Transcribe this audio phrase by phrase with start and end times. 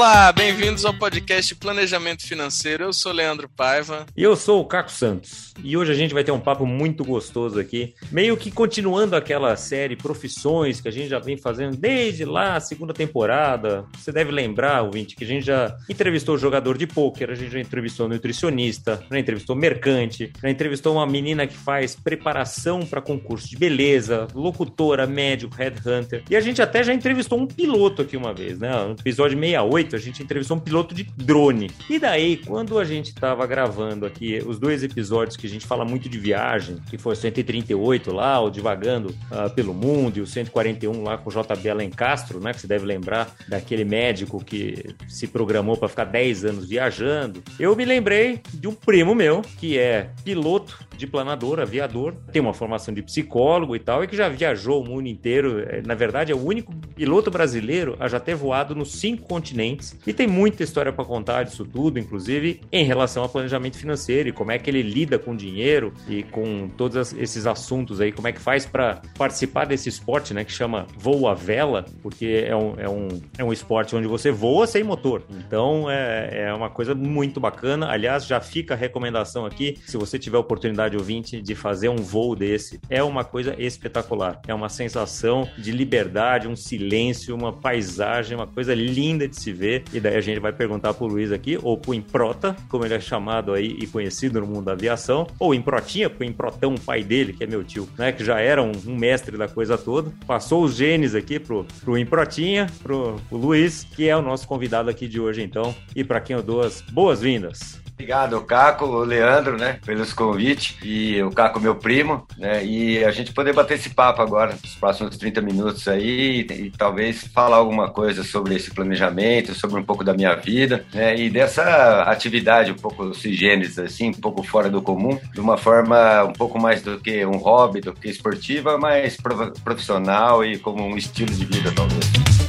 [0.00, 2.84] Olá, bem-vindos ao podcast Planejamento Financeiro.
[2.84, 4.06] Eu sou Leandro Paiva.
[4.16, 5.52] E eu sou o Caco Santos.
[5.62, 9.54] E hoje a gente vai ter um papo muito gostoso aqui, meio que continuando aquela
[9.56, 13.84] série Profissões que a gente já vem fazendo desde lá, segunda temporada.
[13.98, 17.60] Você deve lembrar, ouvinte, que a gente já entrevistou jogador de pôquer, a gente já
[17.60, 23.58] entrevistou nutricionista, já entrevistou mercante, já entrevistou uma menina que faz preparação para concurso de
[23.58, 26.22] beleza, locutora, médico, headhunter.
[26.30, 28.70] E a gente até já entrevistou um piloto aqui uma vez, né?
[28.86, 31.70] No episódio 68 a gente entrevistou um piloto de drone.
[31.88, 35.84] E daí, quando a gente estava gravando aqui os dois episódios que a gente fala
[35.84, 40.26] muito de viagem, que foi o 138 lá, o Divagando uh, pelo Mundo, e o
[40.26, 42.52] 141 lá com o JB Alencastro, né?
[42.52, 47.42] Que você deve lembrar daquele médico que se programou para ficar 10 anos viajando.
[47.58, 52.54] Eu me lembrei de um primo meu, que é piloto de planador, aviador, tem uma
[52.54, 55.60] formação de psicólogo e tal, e que já viajou o mundo inteiro.
[55.60, 59.96] É, na verdade, é o único piloto brasileiro a já ter voado nos cinco continentes
[60.06, 64.32] e tem muita história para contar disso tudo, inclusive em relação ao planejamento financeiro e
[64.32, 68.32] como é que ele lida com dinheiro e com todos esses assuntos aí, como é
[68.32, 72.74] que faz para participar desse esporte, né, que chama voo à vela, porque é um,
[72.76, 75.22] é um, é um esporte onde você voa sem motor.
[75.30, 77.88] Então é, é uma coisa muito bacana.
[77.88, 82.34] Aliás, já fica a recomendação aqui, se você tiver oportunidade ouvinte de fazer um voo
[82.34, 84.40] desse, é uma coisa espetacular.
[84.46, 89.82] É uma sensação de liberdade, um silêncio, uma paisagem, uma coisa linda de se vê.
[89.92, 93.00] E daí a gente vai perguntar pro Luiz aqui, ou pro Improta, como ele é
[93.00, 97.32] chamado aí e conhecido no mundo da aviação, ou Improtinha, porque o Improtão, pai dele,
[97.32, 100.64] que é meu tio, né, que já era um, um mestre da coisa toda, passou
[100.64, 105.06] os genes aqui pro, pro Improtinha, pro, pro Luiz, que é o nosso convidado aqui
[105.06, 107.80] de hoje, então, e para quem eu dou as boas-vindas.
[108.00, 113.10] Obrigado, Caco, o Leandro, né, pelos convites, e o Caco, meu primo, né, e a
[113.10, 117.58] gente poder bater esse papo agora, nos próximos 30 minutos aí, e, e talvez falar
[117.58, 122.72] alguma coisa sobre esse planejamento, sobre um pouco da minha vida, né, e dessa atividade
[122.72, 126.80] um pouco sigênesis, assim, um pouco fora do comum, de uma forma um pouco mais
[126.80, 129.18] do que um hobby, do que esportiva, mas
[129.62, 132.39] profissional e como um estilo de vida, talvez.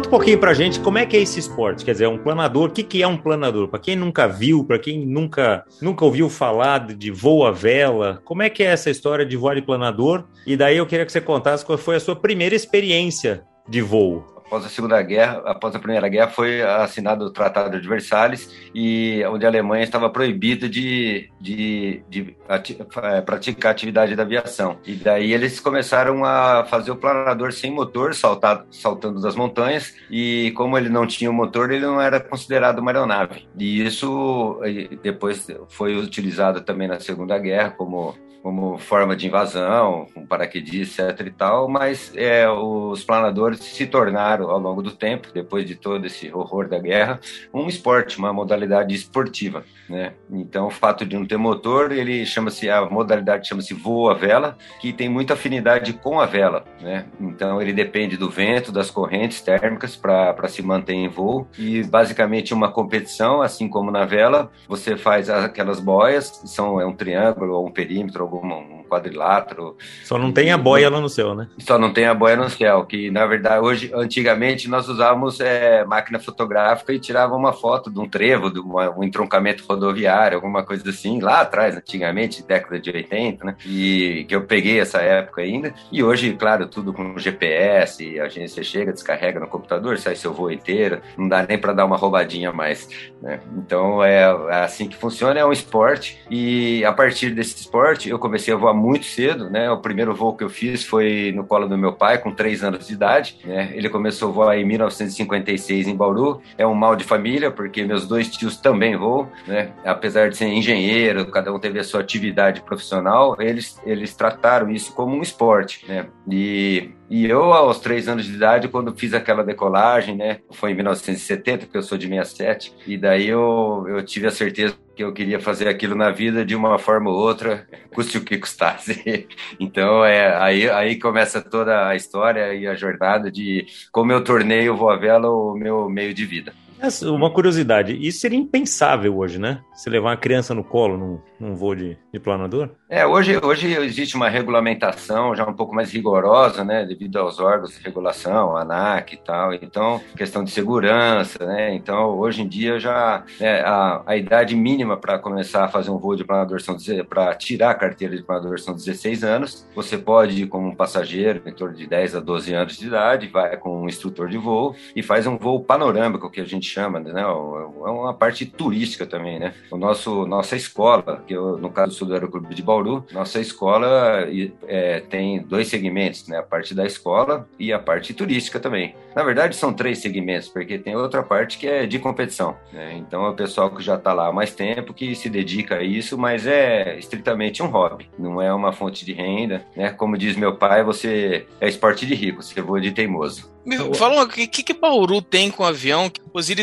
[0.00, 1.84] Conta, um pouquinho pra gente como é que é esse esporte.
[1.84, 3.68] Quer dizer, um planador, o que, que é um planador?
[3.68, 8.20] Para quem nunca viu, para quem nunca, nunca ouviu falar de, de voo à vela,
[8.24, 10.24] como é que é essa história de voar de planador?
[10.46, 14.39] E daí eu queria que você contasse qual foi a sua primeira experiência de voo
[14.50, 19.22] após a Segunda Guerra, após a Primeira Guerra, foi assinado o Tratado de Versalhes, e
[19.26, 24.76] onde a Alemanha estava proibida de, de, de ati é, praticar atividade da aviação.
[24.84, 30.76] E daí eles começaram a fazer o planador sem motor, saltando das montanhas, e como
[30.76, 33.46] ele não tinha o motor, ele não era considerado uma aeronave.
[33.56, 34.60] E isso
[35.00, 41.26] depois foi utilizado também na Segunda Guerra como como forma de invasão, com paraquedistas, etc
[41.26, 46.06] e tal, mas é, os planadores se tornaram, ao longo do tempo, depois de todo
[46.06, 47.20] esse horror da guerra,
[47.52, 50.14] um esporte, uma modalidade esportiva, né?
[50.30, 54.56] Então, o fato de não ter motor, ele chama-se, a modalidade chama-se voo à vela,
[54.80, 57.06] que tem muita afinidade com a vela, né?
[57.20, 62.54] Então, ele depende do vento, das correntes térmicas para se manter em voo e, basicamente,
[62.54, 67.66] uma competição, assim como na vela, você faz aquelas boias, são é um triângulo ou
[67.66, 69.76] um perímetro, algum um quadrilátero.
[70.04, 71.48] Só não tem a boia lá no céu, né?
[71.58, 75.84] Só não tem a boia no céu, que na verdade hoje, antigamente nós usávamos é,
[75.84, 80.62] máquina fotográfica e tirava uma foto de um trevo, de uma, um entroncamento rodoviário, alguma
[80.64, 83.56] coisa assim, lá atrás, antigamente, década de 80, né?
[83.64, 85.72] E que eu peguei essa época ainda.
[85.92, 90.32] E hoje, claro, tudo com GPS, a gente você chega, descarrega no computador, sai seu
[90.32, 92.88] voo inteiro, não dá nem para dar uma roubadinha mais,
[93.22, 93.40] né?
[93.56, 98.18] Então é, é assim que funciona, é um esporte e a partir desse esporte eu
[98.18, 99.70] comecei a voar muito cedo, né?
[99.70, 102.86] O primeiro voo que eu fiz foi no colo do meu pai, com três anos
[102.86, 103.70] de idade, né?
[103.74, 106.40] Ele começou a voar em 1956 em Bauru.
[106.56, 109.72] É um mal de família, porque meus dois tios também voam, né?
[109.84, 114.94] Apesar de ser engenheiro, cada um teve a sua atividade profissional, eles, eles trataram isso
[114.94, 116.06] como um esporte, né?
[116.30, 120.38] E e eu, aos três anos de idade, quando fiz aquela decolagem, né?
[120.52, 124.76] Foi em 1970, porque eu sou de 67, e daí eu, eu tive a certeza
[124.94, 128.38] que eu queria fazer aquilo na vida de uma forma ou outra, custe o que
[128.38, 129.26] custasse.
[129.58, 134.68] Então, é, aí, aí começa toda a história e a jornada de como eu tornei
[134.70, 136.54] o Voa Vela o meu meio de vida.
[137.02, 139.60] Uma curiosidade, isso seria impensável hoje, né?
[139.74, 142.70] Se levar uma criança no colo num, num voo de, de planador?
[142.88, 146.84] É, hoje, hoje existe uma regulamentação já um pouco mais rigorosa, né?
[146.84, 149.52] Devido aos órgãos de regulação, ANAC e tal.
[149.54, 151.74] Então, questão de segurança, né?
[151.74, 155.98] Então, hoje em dia já né, a, a idade mínima para começar a fazer um
[155.98, 156.76] voo de planador são
[157.08, 159.66] para tirar a carteira de planador são 16 anos.
[159.74, 163.28] Você pode ir como um passageiro em torno de 10 a 12 anos de idade,
[163.28, 167.00] vai com um instrutor de voo e faz um voo panorâmico, que a gente chama,
[167.00, 167.20] né?
[167.20, 169.54] É uma parte turística também, né?
[169.70, 174.26] O nosso, nossa escola, que eu, no caso do Aeroclube de Bauru, nossa escola
[174.66, 176.38] é, tem dois segmentos, né?
[176.38, 178.94] A parte da escola e a parte turística também.
[179.14, 182.94] Na verdade, são três segmentos, porque tem outra parte que é de competição, né?
[182.96, 185.82] Então, é o pessoal que já está lá há mais tempo, que se dedica a
[185.82, 189.90] isso, mas é estritamente um hobby, não é uma fonte de renda, né?
[189.90, 193.50] Como diz meu pai, você é esporte de rico, você voa de teimoso.
[193.94, 196.10] Fala, o que, que Bauru tem com avião?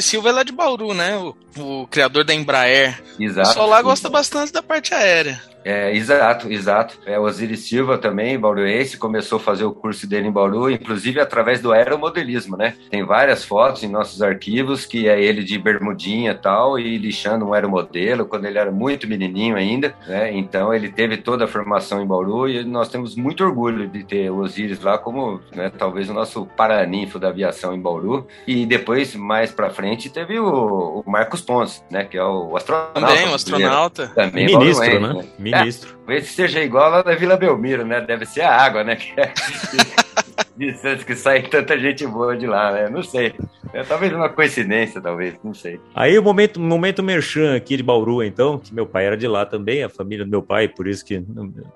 [0.02, 1.16] Silva é lá de Bauru, né?
[1.18, 3.02] O, o criador da Embraer.
[3.20, 3.48] Exato.
[3.48, 5.42] O pessoal lá gosta bastante da parte aérea.
[5.68, 6.98] É, exato, exato.
[7.06, 11.20] É, o Osiris Silva também, bauruense, começou a fazer o curso dele em Bauru, inclusive
[11.20, 12.76] através do aeromodelismo, né?
[12.90, 17.46] Tem várias fotos em nossos arquivos que é ele de bermudinha e tal, e lixando
[17.46, 20.32] um aeromodelo, quando ele era muito menininho ainda, né?
[20.34, 24.32] Então ele teve toda a formação em Bauru e nós temos muito orgulho de ter
[24.32, 28.26] o Osiris lá como, né, talvez o nosso paraninfo da aviação em Bauru.
[28.48, 32.06] E depois, mais pra frente, teve o, o Marcos Pontes, né?
[32.06, 33.02] Que é o astronauta.
[33.02, 34.08] Também, o astronauta.
[34.16, 35.14] Também Ministro, né?
[35.14, 35.57] né?
[35.60, 35.90] Ministro.
[35.90, 38.02] É, talvez seja igual lá na Vila Belmiro, né?
[38.02, 38.98] Deve ser a água, né?
[40.82, 42.90] Santos que sai tanta gente boa de lá, né?
[42.90, 43.34] Não sei.
[43.74, 45.80] É, talvez uma coincidência, talvez, não sei.
[45.94, 49.46] Aí o momento, momento merchan aqui de Bauru, então, que meu pai era de lá
[49.46, 51.24] também, a família do meu pai, por isso que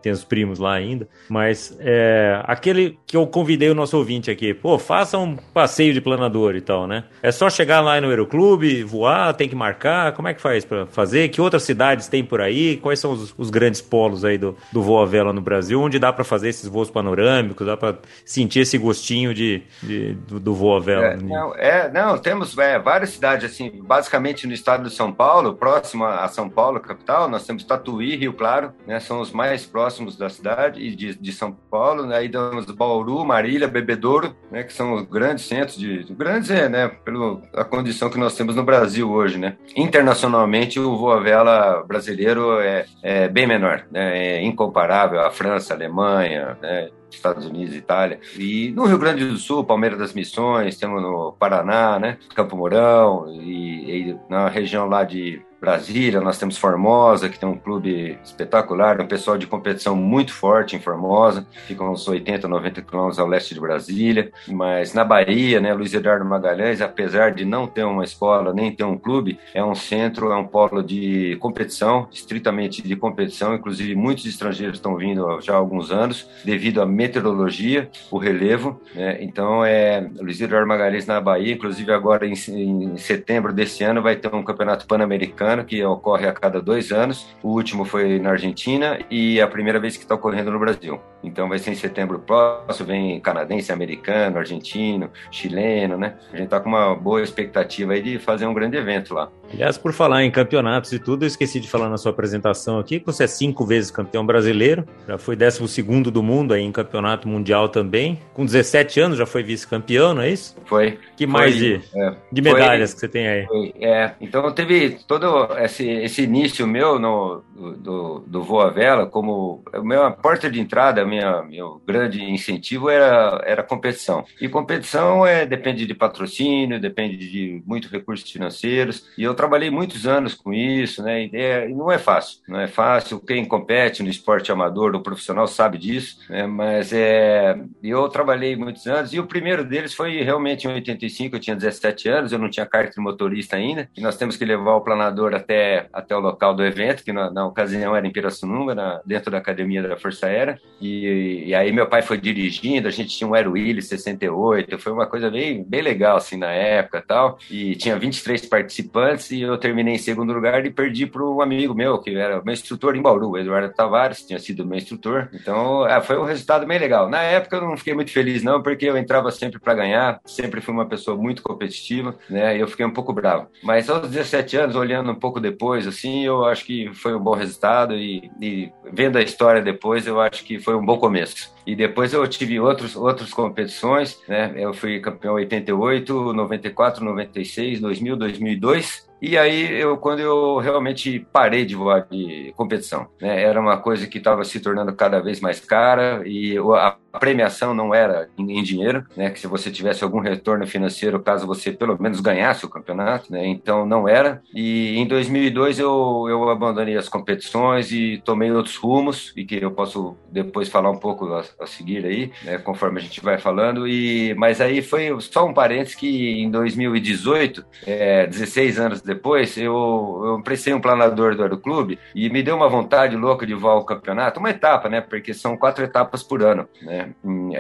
[0.02, 1.08] tem os primos lá ainda.
[1.30, 6.02] Mas é, aquele que eu convidei o nosso ouvinte aqui, pô, faça um passeio de
[6.02, 7.04] planador e tal, né?
[7.22, 10.86] É só chegar lá no Aeroclube, voar, tem que marcar, como é que faz para
[10.88, 11.30] fazer?
[11.30, 12.78] Que outras cidades tem por aí?
[12.78, 15.82] Quais são os, os grandes polos aí do, do voo à vela no Brasil?
[15.82, 20.40] Onde dá para fazer esses voos panorâmicos, dá para sentir esse gostinho de, de do,
[20.40, 21.06] do voo à vela.
[21.06, 25.56] É, não, é, não temos é, várias cidades, assim, basicamente no estado de São Paulo,
[25.56, 30.18] próximo a São Paulo, capital, nós temos Tatuí, Rio Claro, né, são os mais próximos
[30.18, 34.74] da cidade e de, de São Paulo, né, aí temos Bauru, Marília, Bebedouro, né, que
[34.74, 39.12] são os grandes centros de, grandes é, né, pela condição que nós temos no Brasil
[39.12, 39.58] hoje, né.
[39.76, 45.74] Internacionalmente, o voo à vela brasileiro é, é bem menor, né, é incomparável à França,
[45.74, 48.20] Alemanha, né, Estados Unidos, Itália.
[48.38, 52.18] E no Rio Grande do Sul, Palmeiras das Missões, temos no Paraná, né?
[52.36, 57.56] Campo Mourão, e, e na região lá de Brasília, nós temos Formosa, que tem um
[57.56, 63.20] clube espetacular, um pessoal de competição muito forte em Formosa, fica uns 80, 90 quilômetros
[63.20, 67.84] ao leste de Brasília, mas na Bahia, né, Luiz Eduardo Magalhães, apesar de não ter
[67.84, 72.82] uma escola, nem ter um clube, é um centro, é um polo de competição, estritamente
[72.82, 78.18] de competição, inclusive muitos estrangeiros estão vindo já há alguns anos, devido à meteorologia, o
[78.18, 83.84] relevo, né, então é Luiz Eduardo Magalhães na Bahia, inclusive agora em, em setembro desse
[83.84, 87.28] ano vai ter um campeonato pan-americano que ocorre a cada dois anos.
[87.44, 91.00] O último foi na Argentina e é a primeira vez que está ocorrendo no Brasil.
[91.24, 96.16] Então vai ser em setembro próximo, vem canadense, americano, argentino, chileno, né?
[96.32, 99.30] A gente está com uma boa expectativa aí de fazer um grande evento lá.
[99.54, 103.00] Aliás, por falar em campeonatos e tudo, eu esqueci de falar na sua apresentação aqui
[103.00, 106.72] que você é cinco vezes campeão brasileiro, já foi décimo segundo do mundo aí em
[106.72, 108.20] campeonato mundial também.
[108.34, 110.56] Com 17 anos já foi vice-campeão, não é isso?
[110.66, 110.98] Foi.
[111.18, 113.46] Que mais foi, de, é, de medalhas foi, que você tem aí?
[113.46, 117.44] Foi, é, então teve todo esse, esse início meu no,
[117.78, 123.42] do, do Voa Vela, como a minha porta de entrada, minha, meu grande incentivo era,
[123.46, 124.24] era competição.
[124.40, 130.08] E competição é, depende de patrocínio, depende de muitos recursos financeiros, e eu trabalhei muitos
[130.08, 131.26] anos com isso, né?
[131.26, 133.20] E, é, não é fácil, não é fácil.
[133.20, 136.48] Quem compete no esporte amador ou profissional sabe disso, né?
[136.48, 141.40] Mas é, eu trabalhei muitos anos, e o primeiro deles foi realmente em 85, eu
[141.40, 144.76] tinha 17 anos, eu não tinha carta de motorista ainda, e nós temos que levar
[144.76, 148.74] o planador até, até o local do evento, que na, na ocasião era em Pirassununga,
[148.74, 150.60] na, dentro da Academia da Força Aérea.
[150.80, 154.92] E, e, aí meu pai foi dirigindo, a gente tinha um Aero Willis 68, foi
[154.92, 157.38] uma coisa bem, bem legal assim na época tal.
[157.50, 161.74] E tinha 23 participantes e eu terminei em segundo lugar e perdi para um amigo
[161.74, 165.30] meu, que era meu instrutor em Bauru, Eduardo Tavares, tinha sido meu instrutor.
[165.34, 167.10] Então é, foi um resultado bem legal.
[167.10, 170.62] Na época eu não fiquei muito feliz não, porque eu entrava sempre para ganhar, sempre
[170.62, 172.58] fui uma pessoa muito competitiva, né?
[172.58, 173.48] E eu fiquei um pouco bravo.
[173.64, 177.34] Mas aos 17 anos, olhando um pouco depois, assim, eu acho que foi um bom
[177.34, 181.52] resultado e, e, vendo a história depois, eu acho que foi um bom começo.
[181.66, 184.54] E depois eu tive outros, outras competições, né?
[184.56, 191.64] Eu fui campeão 88, 94, 96, 2000, 2002 e aí, eu, quando eu realmente parei
[191.64, 195.60] de voar de competição, né, era uma coisa que estava se tornando cada vez mais
[195.60, 200.66] cara e a premiação não era em, dinheiro, né, que se você tivesse algum retorno
[200.68, 204.42] financeiro, caso você pelo menos ganhasse o campeonato, né, então não era.
[204.54, 209.72] E em 2002 eu, eu abandonei as competições e tomei outros rumos, e que eu
[209.72, 213.88] posso depois falar um pouco a, a seguir aí, né, conforme a gente vai falando.
[213.88, 220.22] E, mas aí foi só um parênteses que em 2018, é, 16 anos depois, eu,
[220.26, 223.86] eu prestei um planador do Aeroclube e me deu uma vontade louca de voar o
[223.86, 225.02] campeonato, uma etapa, né?
[225.02, 227.01] Porque são quatro etapas por ano, né?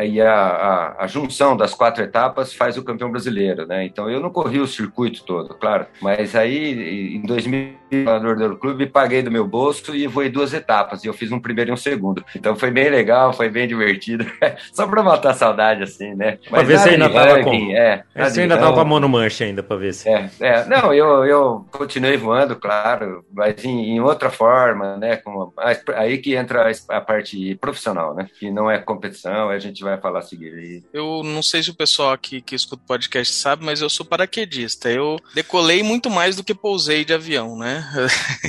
[0.01, 3.85] E a, a, a junção das quatro etapas faz o campeão brasileiro, né?
[3.85, 8.85] Então eu não corri o circuito todo, claro, mas aí em 2000 planador do Aeroclube
[8.85, 11.77] paguei do meu bolso e voei duas etapas e eu fiz um primeiro e um
[11.77, 12.23] segundo.
[12.33, 14.25] Então foi bem legal, foi bem divertido,
[14.71, 16.37] só para matar saudade assim, né?
[16.49, 17.53] Mas pra ver se ainda tava com...
[17.71, 20.07] É, você ainda tava com a mão no manche ainda para ver se.
[20.07, 25.17] É, é, não, eu, eu eu continuei voando, claro, mas em, em outra forma, né?
[25.17, 25.51] Com,
[25.95, 28.27] aí que entra a parte profissional, né?
[28.39, 30.83] Que não é competição, a gente vai falar a seguir.
[30.93, 34.05] Eu não sei se o pessoal aqui que escuta o podcast sabe, mas eu sou
[34.05, 34.89] paraquedista.
[34.89, 37.85] Eu decolei muito mais do que pousei de avião, né?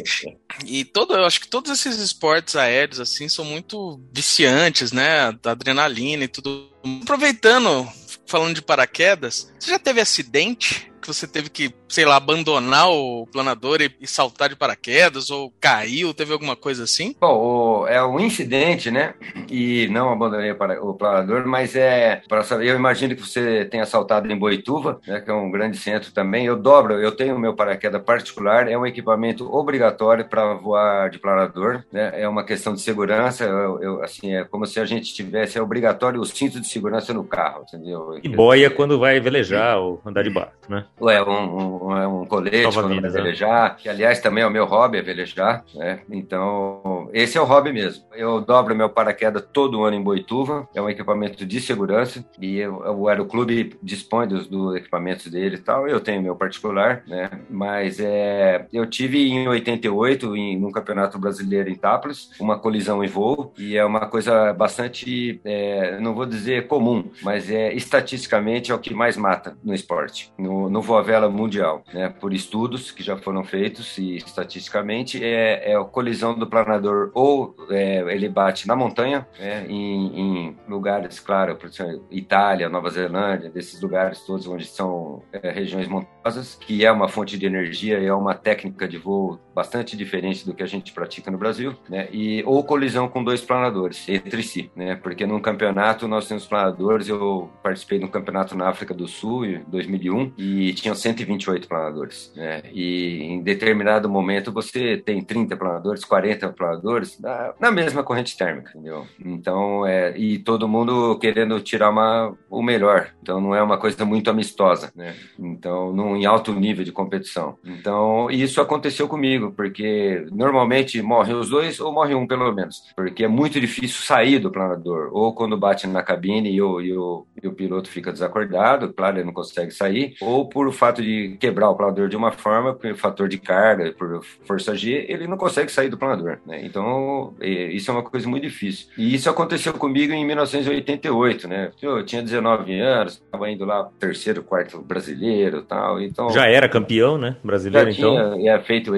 [0.66, 5.32] e todo, eu acho que todos esses esportes aéreos, assim, são muito viciantes, né?
[5.42, 6.70] Da adrenalina e tudo.
[7.02, 7.88] Aproveitando,
[8.26, 10.91] falando de paraquedas, você já teve acidente?
[11.02, 15.52] Que você teve que, sei lá, abandonar o planador e, e saltar de paraquedas, ou
[15.60, 17.14] caiu, teve alguma coisa assim?
[17.20, 19.14] Bom, o, é um incidente, né?
[19.50, 22.68] E não abandonei o planador, mas é para saber.
[22.68, 26.46] Eu imagino que você tenha saltado em Boituva, né, que é um grande centro também.
[26.46, 31.18] Eu dobro, eu tenho o meu paraquedas particular, é um equipamento obrigatório para voar de
[31.18, 32.12] planador, né?
[32.14, 33.44] É uma questão de segurança.
[33.44, 37.12] Eu, eu, assim, é como se a gente tivesse é obrigatório o cinto de segurança
[37.12, 38.18] no carro, entendeu?
[38.22, 40.84] E boia quando vai velejar ou andar de barco, né?
[41.00, 43.08] É um, um, é um colete Nova quando vai né?
[43.08, 46.00] velejar, que aliás também é o meu hobby, é velejar, né?
[46.10, 48.04] Então, esse é o hobby mesmo.
[48.14, 52.76] Eu dobro meu paraquedas todo ano em Boituva, é um equipamento de segurança, e eu,
[52.76, 57.30] o Aeroclube dispõe dos, dos equipamentos dele e tal, eu tenho meu particular, né?
[57.50, 63.08] Mas é, eu tive em 88, em, num campeonato brasileiro em Taples, uma colisão em
[63.08, 68.74] voo, e é uma coisa bastante, é, não vou dizer comum, mas é estatisticamente é
[68.74, 70.32] o que mais mata no esporte.
[70.38, 75.72] No, no voo vela mundial, né, por estudos que já foram feitos e estatisticamente é,
[75.72, 81.20] é a colisão do planador ou é, ele bate na montanha, né, em, em, lugares,
[81.20, 86.84] claro, por exemplo, Itália, Nova Zelândia, desses lugares todos onde são é, regiões montanhosas, que
[86.84, 90.62] é uma fonte de energia e é uma técnica de voo bastante diferente do que
[90.62, 94.96] a gente pratica no Brasil, né, e ou colisão com dois planadores entre si, né,
[94.96, 99.44] porque num campeonato nós temos planadores, eu participei de um campeonato na África do Sul
[99.44, 102.32] em 2001 e tinham 128 planadores.
[102.34, 102.62] Né?
[102.72, 108.70] E em determinado momento você tem 30 planadores, 40 planadores na, na mesma corrente térmica,
[108.70, 109.06] entendeu?
[109.24, 113.10] Então, é, e todo mundo querendo tirar uma, o melhor.
[113.22, 115.14] Então, não é uma coisa muito amistosa, né?
[115.38, 117.58] Então, num, em alto nível de competição.
[117.64, 123.24] Então, isso aconteceu comigo, porque normalmente morrem os dois ou morre um pelo menos, porque
[123.24, 127.26] é muito difícil sair do planador, ou quando bate na cabine e o, e o,
[127.42, 131.36] e o piloto fica desacordado, claro, ele não consegue sair, ou por o fato de
[131.40, 135.36] quebrar o planador de uma forma, por fator de carga, por força G, ele não
[135.36, 136.38] consegue sair do planador.
[136.46, 136.64] Né?
[136.64, 138.88] Então, isso é uma coisa muito difícil.
[138.96, 141.70] E isso aconteceu comigo em 1988, né?
[141.80, 146.00] Eu tinha 19 anos, estava indo lá terceiro, quarto brasileiro tal.
[146.00, 147.36] Então, já era campeão, né?
[147.42, 148.38] Brasileiro, já então.
[148.38, 148.92] Tinha, feito.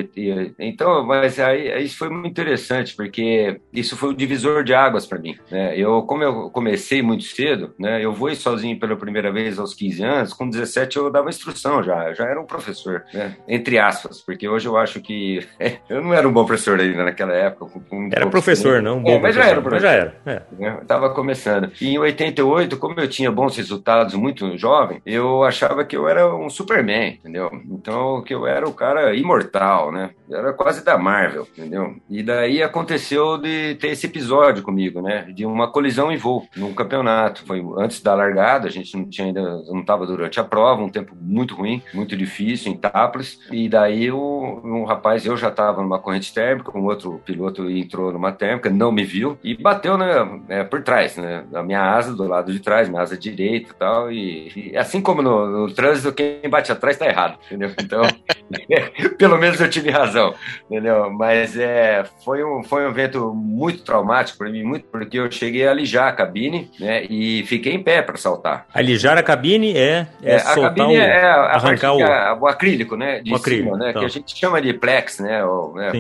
[0.59, 5.19] Então, mas aí isso foi muito interessante, porque isso foi o divisor de águas para
[5.19, 5.37] mim.
[5.51, 5.79] Né?
[5.79, 8.05] Eu, como eu comecei muito cedo, né?
[8.05, 12.13] Eu vou sozinho pela primeira vez aos 15 anos, com 17 eu dava instrução já,
[12.13, 13.37] já era um professor, né?
[13.49, 15.47] Entre aspas, porque hoje eu acho que
[15.89, 17.81] eu não era um bom professor ainda naquela época.
[17.93, 19.87] Um era professor, não um bom é, mas já era professor.
[19.87, 20.17] já era.
[20.27, 20.43] É.
[20.59, 21.71] Eu tava começando.
[21.81, 26.35] E em 88, como eu tinha bons resultados muito jovem, eu achava que eu era
[26.35, 27.51] um Superman, entendeu?
[27.71, 30.11] Então, que eu era o cara imortal, né?
[30.31, 31.97] Era quase da Marvel, entendeu?
[32.09, 35.27] E daí aconteceu de ter esse episódio comigo, né?
[35.35, 37.45] De uma colisão em voo num campeonato.
[37.47, 40.89] Foi antes da largada, a gente não tinha ainda, não estava durante a prova, um
[40.89, 43.39] tempo muito muito ruim, muito difícil, em Taples.
[43.51, 48.11] E daí o, um rapaz, eu já estava numa corrente térmica, um outro piloto entrou
[48.13, 51.45] numa térmica, não me viu e bateu né, é, por trás, né?
[51.55, 54.11] A minha asa do lado de trás, minha asa direita e tal.
[54.11, 57.73] E, e assim como no, no, trânsito, quem bate atrás está errado, entendeu?
[57.79, 58.03] Então,
[59.19, 60.35] pelo menos eu tive razão,
[60.71, 61.11] entendeu?
[61.11, 65.67] Mas é, foi, um, foi um evento muito traumático para mim, muito porque eu cheguei
[65.67, 68.67] a alijar a cabine né, e fiquei em pé para saltar.
[68.73, 72.47] Alijar a cabine é, é, é a cabine o, é a arrancar o, a, o
[72.47, 73.21] acrílico, né?
[73.21, 73.91] De o acrílico, cima, né?
[73.91, 74.01] Então.
[74.01, 75.45] Que a gente chama de plex, né?
[75.45, 75.93] O, né,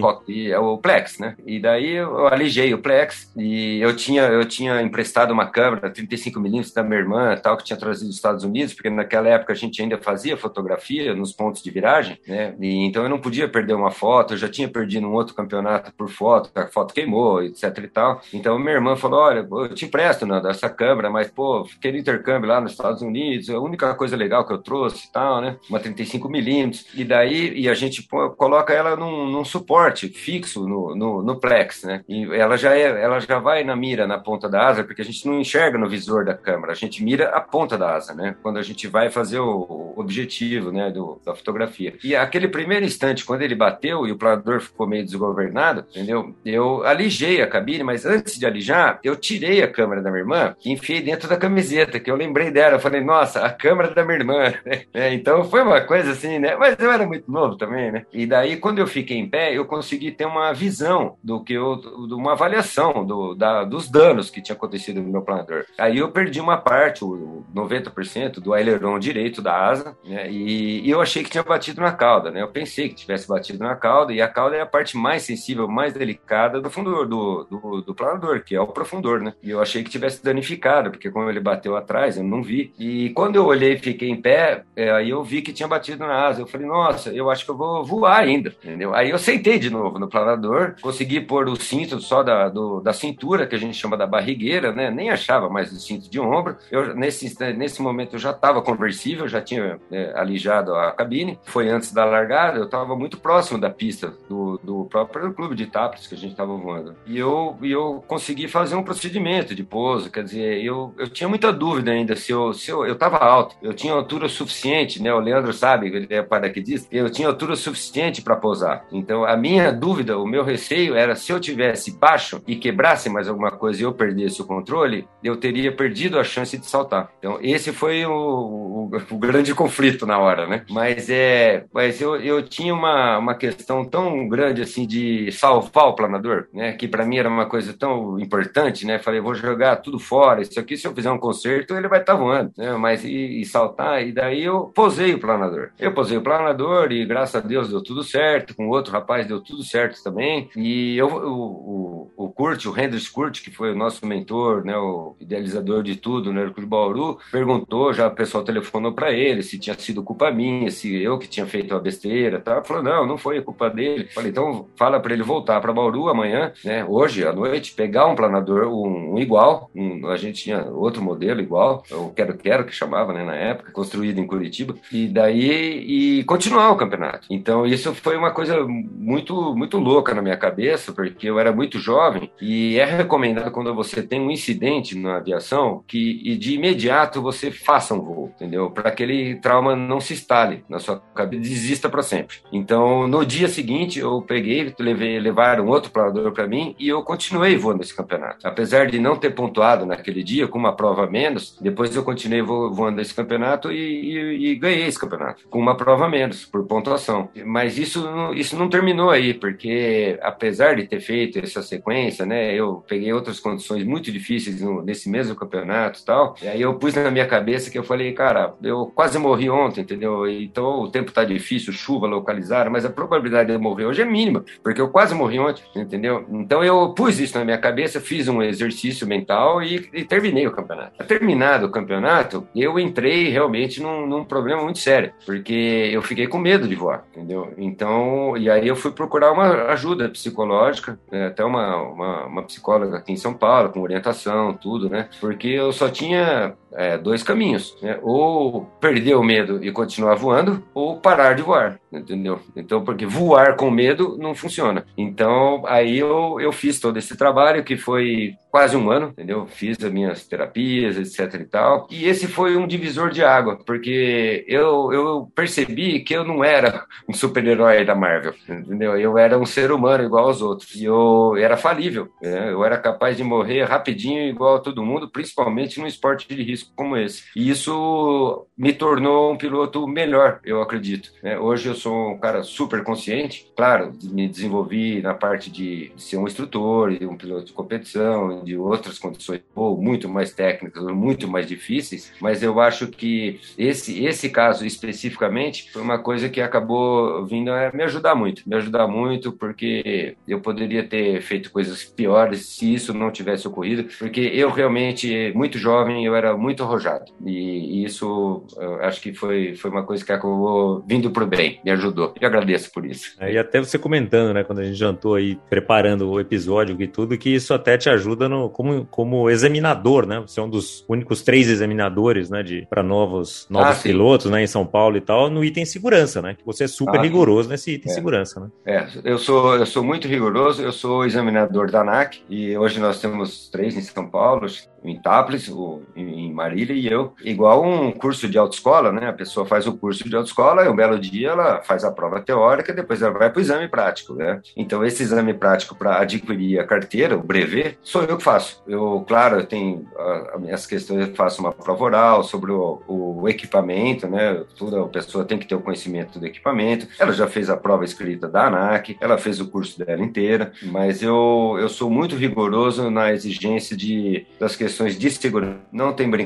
[0.50, 1.36] é o plex, né?
[1.46, 6.74] E daí eu alijei o plex e eu tinha, eu tinha emprestado uma câmera 35mm
[6.74, 9.80] da minha irmã, tal, que tinha trazido dos Estados Unidos, porque naquela época a gente
[9.80, 12.54] ainda fazia fotografia nos pontos de viragem, né?
[12.60, 15.92] E, então eu não podia perder uma foto, eu já tinha perdido um outro campeonato
[15.92, 18.20] por foto, a foto queimou, etc e tal.
[18.32, 22.48] Então minha irmã falou: olha, eu te empresto dessa câmera, mas pô, fiquei no intercâmbio
[22.48, 25.56] lá nos Estados Unidos, a única coisa legal que eu trouxe e né?
[25.68, 26.86] Uma 35mm.
[26.94, 31.84] E daí e a gente coloca ela num, num suporte fixo no, no, no, Plex,
[31.84, 32.04] né?
[32.08, 35.04] E ela já, é, ela já vai na mira, na ponta da asa, porque a
[35.04, 38.36] gente não enxerga no visor da câmera, a gente mira a ponta da asa, né?
[38.42, 41.94] Quando a gente vai fazer o objetivo, né, do, da fotografia.
[42.02, 46.34] E aquele primeiro instante, quando ele bateu e o planador ficou meio desgovernado, entendeu?
[46.44, 50.56] Eu alijei a cabine, mas antes de alijar, eu tirei a câmera da minha irmã
[50.64, 52.76] e enfiei dentro da camiseta, que eu lembrei dela.
[52.76, 54.54] Eu falei, nossa, a câmera da minha irmã.
[54.92, 56.56] É, então foi uma coisa assim, né?
[56.56, 58.06] Mas eu era muito novo também, né?
[58.12, 61.76] E daí, quando eu fiquei em pé, eu consegui ter uma visão do que eu,
[61.76, 65.64] de uma avaliação do, da, dos danos que tinha acontecido no meu planador.
[65.78, 70.30] Aí eu perdi uma parte, o 90% do aileron direito da asa, né?
[70.30, 72.42] E, e, eu achei que tinha batido na cauda, né?
[72.42, 75.68] Eu pensei que tivesse batido na cauda, e a cauda é a parte mais sensível,
[75.68, 79.34] mais delicada do fundor, do, do, do planador, que é o profundor, né?
[79.42, 82.72] E eu achei que tivesse danificado, porque como ele bateu atrás, eu não vi.
[82.78, 86.06] E quando eu olhei e fiquei em pé, é, aí eu vi que tinha batido
[86.06, 86.40] na asa.
[86.40, 88.94] Eu falei, nossa, eu acho que eu vou voar ainda, entendeu?
[88.94, 92.92] Aí eu sentei de novo no planador, consegui pôr o cinto só da, do, da
[92.92, 94.90] cintura, que a gente chama da barrigueira, né?
[94.90, 96.56] Nem achava mais o cinto de ombro.
[96.70, 101.38] Eu, nesse, nesse momento eu já estava conversível, já tinha é, alijado a cabine.
[101.44, 105.66] Foi antes da largada, eu estava muito próximo da pista do, do próprio clube de
[105.66, 106.94] Taples que a gente estava voando.
[107.06, 111.28] E eu, e eu consegui fazer um procedimento de pouso, quer dizer, eu, eu tinha
[111.28, 115.12] muita dúvida ainda se eu se eu estava alto, eu tinha altura suficiente, né?
[115.12, 118.84] O Leandro sabe, ele é paraquedista, eu tinha altura suficiente para pousar.
[118.92, 123.28] Então a minha dúvida, o meu receio era se eu tivesse baixo e quebrasse mais
[123.28, 127.10] alguma coisa e eu perdesse o controle, eu teria perdido a chance de saltar.
[127.18, 130.64] Então esse foi o, o, o grande conflito na hora, né?
[130.70, 135.94] Mas é, mas eu, eu tinha uma, uma questão tão grande assim de salvar o
[135.94, 136.72] planador, né?
[136.72, 138.98] Que para mim era uma coisa tão importante, né?
[138.98, 140.42] Falei, vou jogar tudo fora.
[140.42, 142.72] Isso aqui, se eu fizer um concerto, ele vai estar tá voando, né?
[142.76, 145.70] Mas e, e, saltar, e daí eu posei o planador.
[145.78, 148.54] Eu posei o planador e graças a Deus deu tudo certo.
[148.54, 150.50] Com outro rapaz deu tudo certo também.
[150.56, 154.76] E eu, o, o, o Kurt, o Hendrix Kurt, que foi o nosso mentor, né?
[154.76, 159.58] O idealizador de tudo no Hércules Bauru, perguntou, já o pessoal telefonou para ele se
[159.58, 162.62] tinha sido culpa minha, se eu que tinha feito a besteira, tá?
[162.62, 164.08] Falou, não, não foi culpa dele.
[164.14, 166.84] Falei, então fala para ele voltar para Bauru amanhã, né?
[166.84, 171.40] Hoje à noite, pegar um planador, um, um igual, um, a gente tinha outro modelo
[171.40, 176.24] igual, o Quero Quero que chamava, né, na época, construído em Curitiba, e daí e
[176.24, 177.26] continuar o campeonato.
[177.30, 181.78] Então isso foi uma coisa muito muito louca na minha cabeça, porque eu era muito
[181.78, 187.50] jovem e é recomendado quando você tem um incidente na aviação que de imediato você
[187.50, 188.70] faça um voo, entendeu?
[188.70, 192.36] Para aquele trauma não se instale na sua cabeça, desista para sempre.
[192.52, 197.56] Então, no dia seguinte, eu peguei, levei, levaram outro planador para mim e eu continuei
[197.56, 198.46] voando esse campeonato.
[198.46, 203.00] Apesar de não ter pontuado naquele dia, com uma prova menos, depois eu continuei voando
[203.00, 207.28] esse campeonato e, e, e ganhei esse campeonato, com uma prova menos, por pontuação.
[207.44, 212.84] Mas isso, isso não terminou aí, porque apesar de ter feito essa sequência, né, eu
[212.88, 216.94] peguei outras condições muito difíceis no, nesse mesmo campeonato e tal, e aí eu pus
[216.94, 220.28] na minha cabeça que eu falei, cara, eu quase morri ontem, entendeu?
[220.28, 224.04] Então o tempo tá difícil, chuva localizada, mas a probabilidade de eu morrer hoje é
[224.04, 226.24] mínima, porque eu quase morri ontem, entendeu?
[226.30, 230.52] Então eu pus isso na minha cabeça, fiz um exercício mental e, e terminei o
[230.52, 231.04] campeonato.
[231.04, 236.38] Terminado o campeonato, eu entrei realmente num, num, problema muito sério, porque eu fiquei com
[236.38, 237.52] medo de voar, entendeu?
[237.56, 241.28] Então, e aí eu fui procurar uma ajuda psicológica, né?
[241.28, 245.08] até uma, uma, uma psicóloga aqui em São Paulo, com orientação, tudo, né?
[245.20, 247.98] Porque eu só tinha é, dois caminhos, né?
[248.02, 252.40] Ou perder o medo e continuar voando, ou parar de voar, entendeu?
[252.56, 254.84] Então, porque voar com medo não funciona.
[254.96, 259.46] Então, aí eu, eu fiz todo esse trabalho que foi quase um ano, entendeu?
[259.46, 261.88] Fiz as minhas terapias, etc e tal.
[261.90, 266.84] E esse foi um divisor de água, porque eu, eu percebi que eu não era
[267.08, 268.96] um super-herói da Marvel, entendeu?
[268.96, 270.74] Eu era um ser humano igual aos outros.
[270.76, 272.52] E eu era falível, né?
[272.52, 276.63] Eu era capaz de morrer rapidinho igual a todo mundo, principalmente num esporte de risco
[276.74, 277.24] como esse.
[277.36, 281.12] E isso me tornou um piloto melhor, eu acredito.
[281.22, 281.38] Né?
[281.38, 283.50] Hoje eu sou um cara super consciente.
[283.56, 288.56] Claro, me desenvolvi na parte de ser um instrutor, de um piloto de competição, de
[288.56, 292.12] outras condições ou muito mais técnicas, muito mais difíceis.
[292.20, 297.70] Mas eu acho que esse esse caso especificamente foi uma coisa que acabou vindo a
[297.72, 302.94] me ajudar muito, me ajudar muito porque eu poderia ter feito coisas piores se isso
[302.94, 308.44] não tivesse ocorrido, porque eu realmente muito jovem eu era muito arrojado e isso
[308.80, 312.14] acho que foi foi uma coisa que acabou vindo para o bem, me ajudou.
[312.20, 313.16] E agradeço por isso.
[313.18, 316.86] É, e até você comentando, né, quando a gente jantou aí preparando o episódio e
[316.86, 320.20] tudo, que isso até te ajuda no, como, como examinador, né?
[320.20, 324.42] Você é um dos únicos três examinadores, né, de para novos novos ah, pilotos, né,
[324.42, 326.34] em São Paulo e tal, no item segurança, né?
[326.34, 327.94] Que você é super ah, rigoroso nesse item é.
[327.94, 328.48] segurança, né?
[328.66, 333.00] É, eu sou eu sou muito rigoroso, eu sou examinador da ANAC e hoje nós
[333.00, 334.46] temos três em São Paulo,
[334.84, 335.50] em Taples,
[335.96, 339.08] em Marília e eu, igual um curso de autoescola, né?
[339.08, 342.20] A pessoa faz o curso de autoescola e um belo dia ela faz a prova
[342.20, 344.40] teórica, depois ela vai para o exame prático, né?
[344.56, 348.62] Então esse exame prático para adquirir a carteira, o brevet, sou eu que faço.
[348.66, 349.86] Eu, claro, eu tenho
[350.32, 354.42] as minhas questões, eu faço uma prova oral sobre o, o equipamento, né?
[354.56, 356.86] Toda pessoa tem que ter o conhecimento do equipamento.
[356.98, 361.02] Ela já fez a prova escrita da ANAC, ela fez o curso dela inteira, mas
[361.02, 365.60] eu, eu sou muito rigoroso na exigência de, das questões de segurança.
[365.72, 366.23] Não tem brincadeira,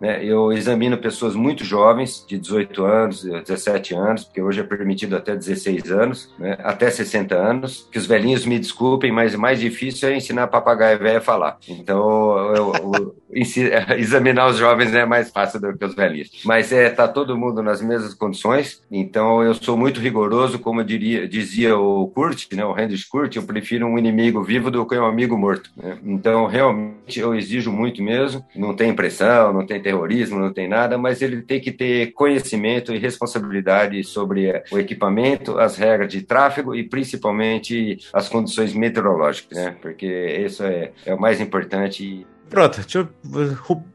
[0.00, 0.24] né?
[0.24, 5.34] Eu examino pessoas muito jovens, de 18 anos, 17 anos, porque hoje é permitido até
[5.34, 6.56] 16 anos, né?
[6.62, 7.88] até 60 anos.
[7.90, 11.58] Que os velhinhos me desculpem, mas o mais difícil é ensinar papagaio velho a falar.
[11.68, 13.16] Então, eu, eu,
[13.96, 16.30] examinar os jovens é mais fácil do que os velhinhos.
[16.44, 21.28] Mas é, tá todo mundo nas mesmas condições, então eu sou muito rigoroso, como diria,
[21.28, 25.06] dizia o Kurt, né, o Heinrich Kurt, eu prefiro um inimigo vivo do que um
[25.06, 25.70] amigo morto.
[25.76, 25.98] Né?
[26.04, 28.44] Então, realmente, eu exijo muito mesmo.
[28.54, 32.94] Não tem pressão, não tem terrorismo, não tem nada, mas ele tem que ter conhecimento
[32.94, 39.76] e responsabilidade sobre o equipamento, as regras de tráfego e principalmente as condições meteorológicas, né?
[39.80, 42.26] Porque isso é, é o mais importante.
[42.48, 43.08] Pronto, deixa eu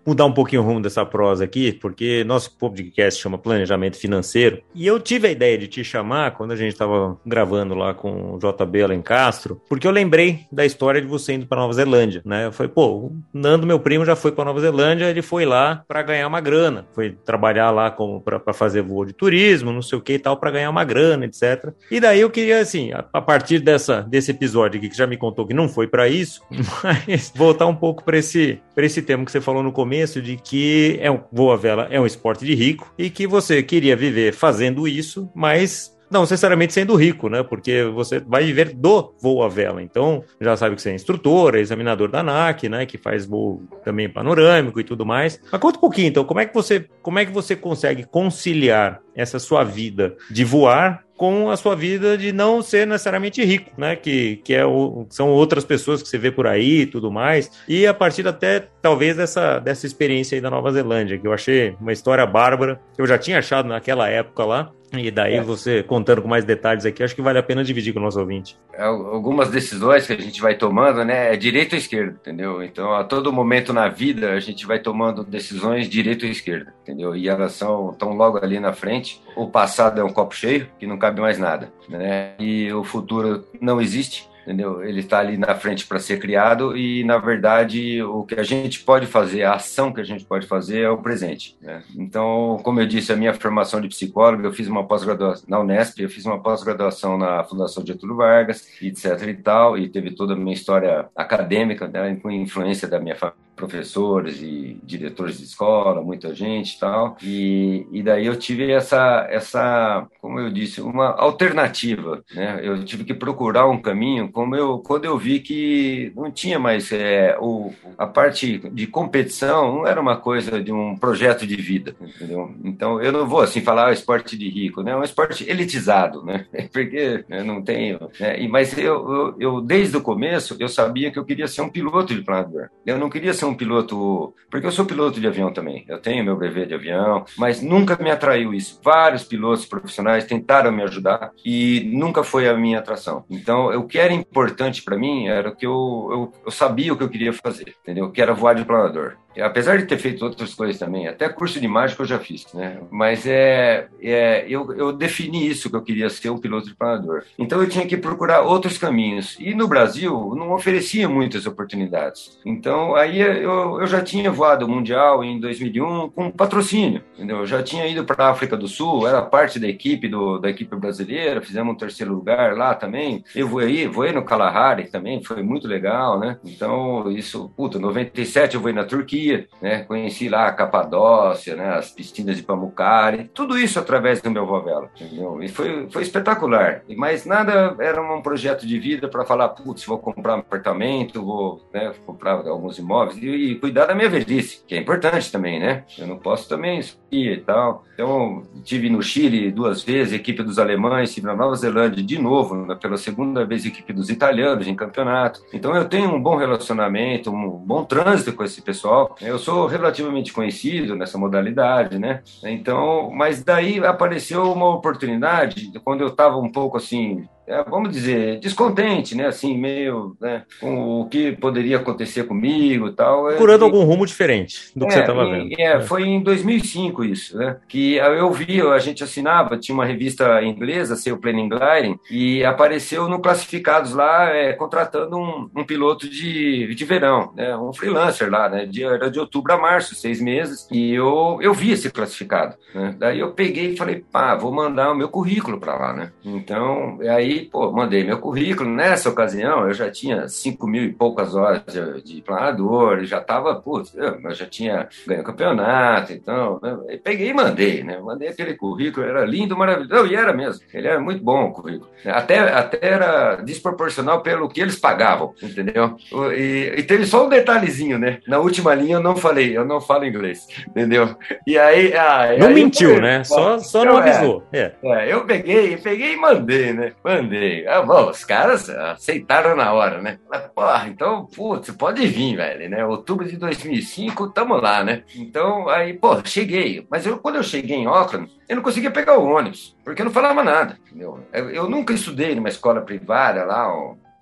[0.05, 4.61] mudar um pouquinho o rumo dessa prosa aqui, porque nosso podcast chama Planejamento Financeiro.
[4.75, 8.35] E eu tive a ideia de te chamar quando a gente estava gravando lá com
[8.35, 11.73] o JB lá em Castro, porque eu lembrei da história de você indo para Nova
[11.73, 12.45] Zelândia, né?
[12.45, 15.83] Eu falei, pô, o Nando, meu primo, já foi para Nova Zelândia, ele foi lá
[15.87, 17.89] para ganhar uma grana, foi trabalhar lá
[18.23, 21.25] para fazer voo de turismo, não sei o que e tal, para ganhar uma grana,
[21.25, 21.73] etc.
[21.89, 25.17] E daí eu queria, assim, a, a partir dessa, desse episódio aqui, que já me
[25.17, 26.41] contou que não foi para isso,
[26.83, 28.42] mas voltar um pouco para esse
[28.73, 31.99] para esse tema que você falou no começo, de que é um, voa vela é
[31.99, 36.95] um esporte de rico e que você queria viver fazendo isso, mas não necessariamente sendo
[36.95, 37.41] rico, né?
[37.41, 39.81] Porque você vai viver do voo à vela.
[39.81, 42.85] Então, já sabe que você é instrutor, é examinador da ANAC, né?
[42.85, 45.41] Que faz voo também panorâmico e tudo mais.
[45.51, 49.01] Mas conta um pouquinho, então, como é que você, como é que você consegue conciliar
[49.15, 53.95] essa sua vida de voar com a sua vida de não ser necessariamente rico, né?
[53.95, 57.49] Que, que é o, são outras pessoas que você vê por aí e tudo mais.
[57.65, 61.77] E a partir até, talvez, dessa, dessa experiência aí da Nova Zelândia, que eu achei
[61.79, 65.41] uma história bárbara, que eu já tinha achado naquela época lá, e daí é.
[65.41, 68.19] você contando com mais detalhes aqui, acho que vale a pena dividir com o nosso
[68.19, 68.57] ouvinte.
[68.73, 72.63] É, algumas decisões que a gente vai tomando, né, é direita ou esquerda, entendeu?
[72.63, 77.15] Então, a todo momento na vida, a gente vai tomando decisões direita ou esquerda, entendeu?
[77.15, 79.21] E elas são tão logo ali na frente.
[79.35, 82.33] O passado é um copo cheio, que não cabe mais nada, né?
[82.39, 84.83] E o futuro não existe entendeu?
[84.83, 88.81] Ele está ali na frente para ser criado e, na verdade, o que a gente
[88.81, 91.57] pode fazer, a ação que a gente pode fazer é o presente.
[91.61, 91.81] Né?
[91.95, 95.99] Então, como eu disse, a minha formação de psicólogo, eu fiz uma pós-graduação na Unesp,
[95.99, 100.37] eu fiz uma pós-graduação na Fundação Getúlio Vargas, etc e tal, e teve toda a
[100.37, 106.33] minha história acadêmica, né, com influência da minha família professores e diretores de escola, muita
[106.33, 107.17] gente e tal.
[107.21, 112.59] E, e daí eu tive essa, essa, como eu disse, uma alternativa, né?
[112.63, 116.91] Eu tive que procurar um caminho, como eu, quando eu vi que não tinha mais
[116.91, 121.95] é, o, a parte de competição, não era uma coisa de um projeto de vida,
[122.01, 122.53] entendeu?
[122.63, 124.91] Então eu não vou assim falar ah, esporte de rico, né?
[124.91, 126.45] É um esporte elitizado, né?
[126.71, 128.47] Porque eu não tenho, né?
[128.47, 132.13] Mas eu, eu, eu, desde o começo eu sabia que eu queria ser um piloto
[132.13, 132.69] de planador.
[132.85, 135.99] Eu não queria ser ser um piloto, porque eu sou piloto de avião também, eu
[135.99, 138.79] tenho meu brevet de avião, mas nunca me atraiu isso.
[138.83, 143.25] Vários pilotos profissionais tentaram me ajudar e nunca foi a minha atração.
[143.29, 147.03] Então, o que era importante para mim era que eu, eu, eu sabia o que
[147.03, 148.09] eu queria fazer, entendeu?
[148.11, 149.17] Que era voar de planador.
[149.41, 152.77] Apesar de ter feito outras coisas também, até curso de mágica eu já fiz, né?
[152.91, 157.23] Mas é, é eu, eu defini isso que eu queria ser um piloto de planador.
[157.37, 159.37] Então eu tinha que procurar outros caminhos.
[159.39, 162.39] E no Brasil não oferecia muitas oportunidades.
[162.45, 167.37] Então aí eu, eu já tinha voado Mundial em 2001 com patrocínio, entendeu?
[167.39, 170.49] Eu já tinha ido para a África do Sul, era parte da equipe do, da
[170.49, 173.23] equipe brasileira, fizemos um terceiro lugar lá também.
[173.35, 176.37] Eu voei, voei no Kalahari também, foi muito legal, né?
[176.45, 179.22] Então isso, puta, 97 eu voei na Turquia
[179.61, 179.83] né?
[179.83, 181.75] Conheci lá a Capadócia, né?
[181.75, 185.41] As piscinas de Pamucari, tudo isso através do meu Vovela, entendeu?
[185.41, 186.83] E foi, foi espetacular.
[186.95, 191.67] Mas nada era um projeto de vida para falar, putz, vou comprar um apartamento, vou
[191.73, 195.83] né, comprar alguns imóveis e, e, cuidar da minha velhice, que é importante também, né?
[195.97, 196.81] Eu não posso também
[197.15, 197.83] e tal.
[197.93, 202.75] Então, tive no Chile duas vezes, equipe dos alemães, tive na Nova Zelândia de novo,
[202.77, 205.41] pela segunda vez, equipe dos italianos em campeonato.
[205.53, 209.15] Então, eu tenho um bom relacionamento, um bom trânsito com esse pessoal.
[209.21, 212.21] Eu sou relativamente conhecido nessa modalidade, né?
[212.43, 218.39] Então, mas daí apareceu uma oportunidade quando eu estava um pouco assim é, vamos dizer,
[218.39, 219.27] descontente, né?
[219.27, 223.25] Assim, meio né, com o que poderia acontecer comigo e tal.
[223.27, 225.53] Procurando algum rumo diferente do que é, você estava vendo.
[225.57, 227.57] É, é, foi em 2005 isso, né?
[227.67, 233.09] Que eu vi, a gente assinava, tinha uma revista inglesa, Seu Planning Gliding, e apareceu
[233.09, 237.55] no Classificados lá, é, contratando um, um, piloto de, de verão, né?
[237.57, 238.65] Um freelancer lá, né?
[238.65, 242.95] De, era de outubro a março, seis meses, e eu, eu vi esse classificado, né?
[242.97, 246.11] Daí eu peguei e falei, pá, vou mandar o meu currículo para lá, né?
[246.23, 248.69] Então, aí pô, mandei meu currículo.
[248.69, 253.55] Nessa ocasião, eu já tinha cinco mil e poucas horas de, de planador, já estava,
[253.55, 257.99] putz, eu já tinha ganho campeonato, então, né, peguei e mandei, né?
[257.99, 261.89] Mandei aquele currículo, era lindo, maravilhoso, e era mesmo, ele era muito bom o currículo.
[262.05, 265.95] Até, até era desproporcional pelo que eles pagavam, entendeu?
[266.35, 268.19] E, e teve só um detalhezinho, né?
[268.27, 271.15] Na última linha eu não falei, eu não falo inglês, entendeu?
[271.45, 271.93] E aí.
[271.95, 273.23] Ah, não aí mentiu, né?
[273.23, 274.43] Só, só não avisou.
[274.51, 274.75] É, é.
[274.83, 276.91] é, eu peguei, peguei e mandei, né?
[277.03, 277.22] Mandei
[277.67, 280.19] Ah, bom, os caras aceitaram na hora, né?
[280.55, 282.85] Porra, então, putz, pode vir, velho, né?
[282.85, 285.03] Outubro de 2005, tamo lá, né?
[285.15, 286.85] Então, aí, pô, cheguei.
[286.89, 290.05] Mas eu, quando eu cheguei em Auckland, eu não conseguia pegar o ônibus, porque eu
[290.05, 291.19] não falava nada, entendeu?
[291.31, 293.73] Eu, eu nunca estudei numa escola privada lá,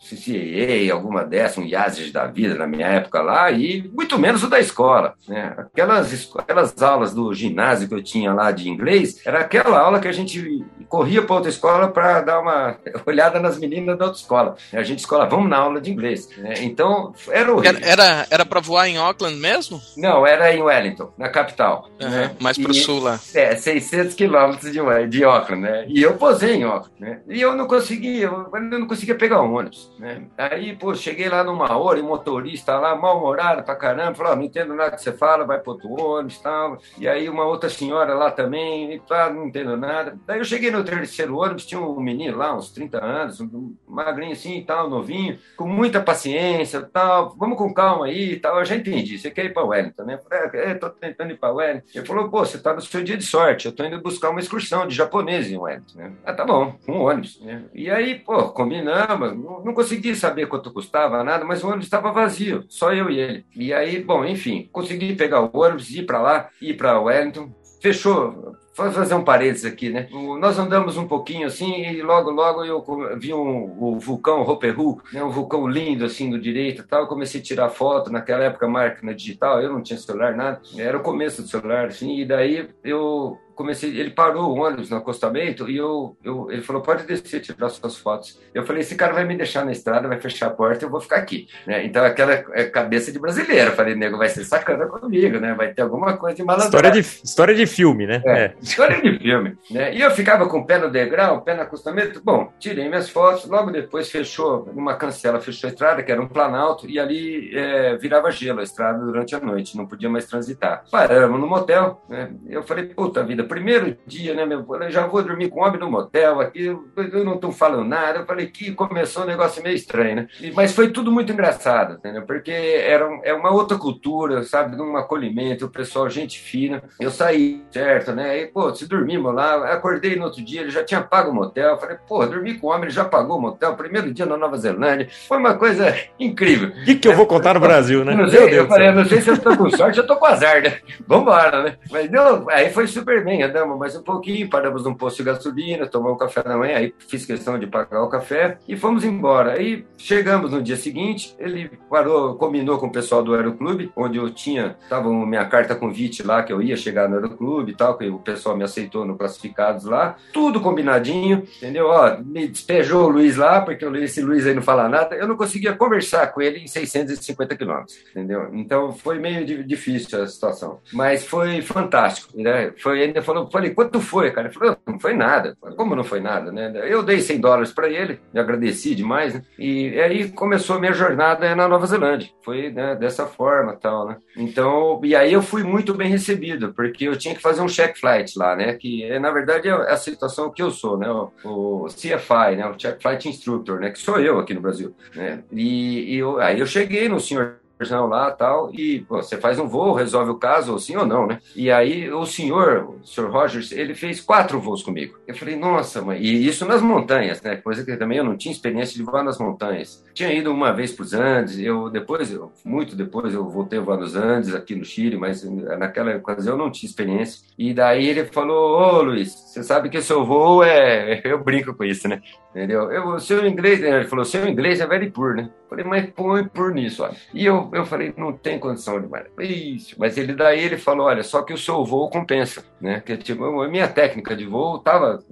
[0.02, 4.50] CCAA, alguma dessas, um IASES da vida na minha época lá, e muito menos o
[4.50, 5.14] da escola.
[5.28, 5.54] Né?
[5.58, 10.08] Aquelas, aquelas aulas do ginásio que eu tinha lá de inglês, era aquela aula que
[10.08, 14.56] a gente corria para outra escola para dar uma olhada nas meninas da outra escola.
[14.74, 16.28] A gente escola, vamos na aula de inglês.
[16.38, 16.56] Né?
[16.62, 17.80] Então, era horrível.
[17.84, 19.80] Era, era para voar em Auckland mesmo?
[19.96, 21.90] Não, era em Wellington, na capital.
[22.02, 22.36] Uhum, né?
[22.40, 23.20] Mais para o sul lá.
[23.34, 25.86] É, 600 quilômetros de, de Auckland, né?
[25.88, 27.20] E eu posei em Auckland, né?
[27.30, 29.91] E eu não conseguia, eu não conseguia pegar o ônibus.
[30.02, 30.24] Né?
[30.36, 34.42] Aí, pô, cheguei lá numa hora e o motorista lá, mal-humorado pra caramba, falou: não
[34.42, 36.80] entendo nada que você fala, vai pro outro ônibus e tal.
[36.98, 40.18] E aí, uma outra senhora lá também, e, tá, não entendo nada.
[40.26, 44.32] Daí eu cheguei no terceiro ônibus, tinha um menino lá, uns 30 anos, um magrinho
[44.32, 47.36] assim e tal, novinho, com muita paciência tal.
[47.38, 48.58] Vamos com calma aí e tal.
[48.58, 50.16] Eu já entendi, você quer ir pra Wellington, né?
[50.16, 51.86] Eu falei, é, tô tentando ir pra Wellington.
[51.94, 54.40] Ele falou: pô, você tá no seu dia de sorte, eu tô indo buscar uma
[54.40, 56.12] excursão de japonês em Wellington, né?
[56.26, 57.66] Ah, tá bom, um ônibus, né?
[57.72, 62.12] E aí, pô, combinamos, não, não consegui saber quanto custava, nada, mas o ônibus estava
[62.12, 63.46] vazio, só eu e ele.
[63.56, 67.52] E aí, bom, enfim, consegui pegar o ônibus, ir para lá, ir para Wellington,
[67.82, 68.56] fechou.
[68.74, 70.08] Vou fazer um parênteses aqui, né?
[70.40, 72.84] Nós andamos um pouquinho assim e logo, logo eu
[73.18, 75.22] vi um, o vulcão Roperu, né?
[75.22, 77.02] um vulcão lindo assim do direito tal.
[77.02, 80.62] Eu comecei a tirar foto, naquela época máquina digital, eu não tinha celular, nada.
[80.78, 84.98] Era o começo do celular, assim, e daí eu comecei, ele parou o ônibus no
[84.98, 88.40] acostamento e eu, eu, ele falou, pode descer, tirar suas fotos.
[88.54, 91.00] Eu falei, esse cara vai me deixar na estrada, vai fechar a porta, eu vou
[91.00, 91.48] ficar aqui.
[91.66, 91.86] Né?
[91.86, 93.72] Então, aquela é cabeça de brasileiro.
[93.72, 95.54] Eu falei, nego, vai ser sacana comigo, né?
[95.54, 96.72] Vai ter alguma coisa de malandragem.
[96.72, 98.22] História de, história de filme, né?
[98.26, 98.54] É, é.
[98.62, 99.58] História de filme.
[99.70, 99.96] Né?
[99.96, 102.22] E eu ficava com o pé no degrau, pé no acostamento.
[102.24, 106.28] Bom, tirei minhas fotos, logo depois fechou, numa cancela, fechou a estrada, que era um
[106.28, 110.84] planalto, e ali é, virava gelo a estrada durante a noite, não podia mais transitar.
[110.92, 112.32] Paramos no motel, né?
[112.50, 114.66] Eu falei, puta vida, primeiro dia, né, meu?
[114.66, 118.20] Eu já vou dormir com homem no motel aqui, eu não estou falando nada.
[118.20, 120.28] Eu falei que começou um negócio meio estranho, né?
[120.56, 122.22] Mas foi tudo muito engraçado, entendeu?
[122.22, 124.78] Porque era é uma outra cultura, sabe?
[124.78, 126.82] De um acolhimento, o pessoal, gente fina.
[126.98, 128.30] Eu saí, certo, né?
[128.30, 131.72] Aí, pô, se dormimos lá, acordei no outro dia, ele já tinha pago o motel.
[131.72, 134.38] Eu falei, pô, dormi com o homem, ele já pagou o motel, primeiro dia na
[134.38, 135.10] Nova Zelândia.
[135.28, 136.70] Foi uma coisa incrível.
[136.70, 138.16] O que, que eu vou contar no Brasil, né?
[138.22, 140.62] Não sei, eu falei, não sei se eu estou com sorte, eu estou com azar,
[140.62, 140.78] né?
[141.08, 141.76] Vambora, né?
[141.90, 145.88] Mas não, aí foi super bem, andamos mais um pouquinho, paramos num posto de gasolina,
[145.88, 149.54] tomamos um café da manhã, aí fiz questão de pagar o café e fomos embora.
[149.54, 154.30] Aí chegamos no dia seguinte, ele parou, combinou com o pessoal do Aeroclube, onde eu
[154.30, 158.08] tinha, estava minha carta convite lá, que eu ia chegar no Aeroclube e tal, que
[158.10, 161.88] o pessoal me aceitou no classificados lá, tudo combinadinho, entendeu?
[161.88, 165.38] Ó, me despejou o Luiz lá, porque esse Luiz aí não fala nada, eu não
[165.38, 168.50] conseguia conversar com ele em 650 quilômetros, entendeu?
[168.54, 172.74] Então foi meio difícil a situação, mas foi fantástico, né?
[172.78, 174.48] Foi, ainda falou, falei, quanto foi, cara?
[174.48, 175.58] Ele falou, não foi nada.
[175.76, 176.72] Como não foi nada, né?
[176.86, 179.42] Eu dei 100 dólares para ele, me agradeci demais, né?
[179.58, 182.30] E aí começou a minha jornada na Nova Zelândia.
[182.44, 184.18] Foi né, dessa forma, tal, né?
[184.36, 187.98] Então, e aí eu fui muito bem recebido, porque eu tinha que fazer um check
[187.98, 188.74] flight lá, né?
[188.74, 191.10] Que na verdade é a situação que eu sou, né?
[191.10, 192.66] O, o CFI, né?
[192.68, 193.90] O check flight instructor, né?
[193.90, 195.44] Que sou eu aqui no Brasil, né?
[195.52, 199.68] E, e eu, aí eu cheguei no senhor lá tal, e pô, você faz um
[199.68, 201.40] voo, resolve o caso, sim ou não, né?
[201.56, 205.18] E aí o senhor, o senhor Rogers, ele fez quatro voos comigo.
[205.28, 207.56] Eu falei, nossa, mãe, e isso nas montanhas, né?
[207.56, 210.04] Coisa que também eu não tinha experiência de voar nas montanhas.
[210.14, 213.82] Tinha ido uma vez para os Andes, eu depois, eu, muito depois, eu voltei a
[213.82, 217.42] voar nos Andes, aqui no Chile, mas naquela ocasião eu não tinha experiência.
[217.58, 221.22] E daí ele falou, ô Luiz, você sabe que seu voo é.
[221.32, 222.22] Eu brinco com isso, né?
[222.52, 222.92] Entendeu?
[222.92, 225.50] Eu, seu inglês, ele falou, seu inglês é very poor, né?
[225.64, 227.16] Eu falei, mas põe por nisso, olha.
[227.34, 229.26] E eu, eu falei, não tem condição de mais.
[229.40, 229.96] Isso.
[229.98, 233.02] Mas ele daí ele falou, olha, só que o seu voo compensa, né?
[233.06, 235.24] Que tipo, a minha técnica de voo tava,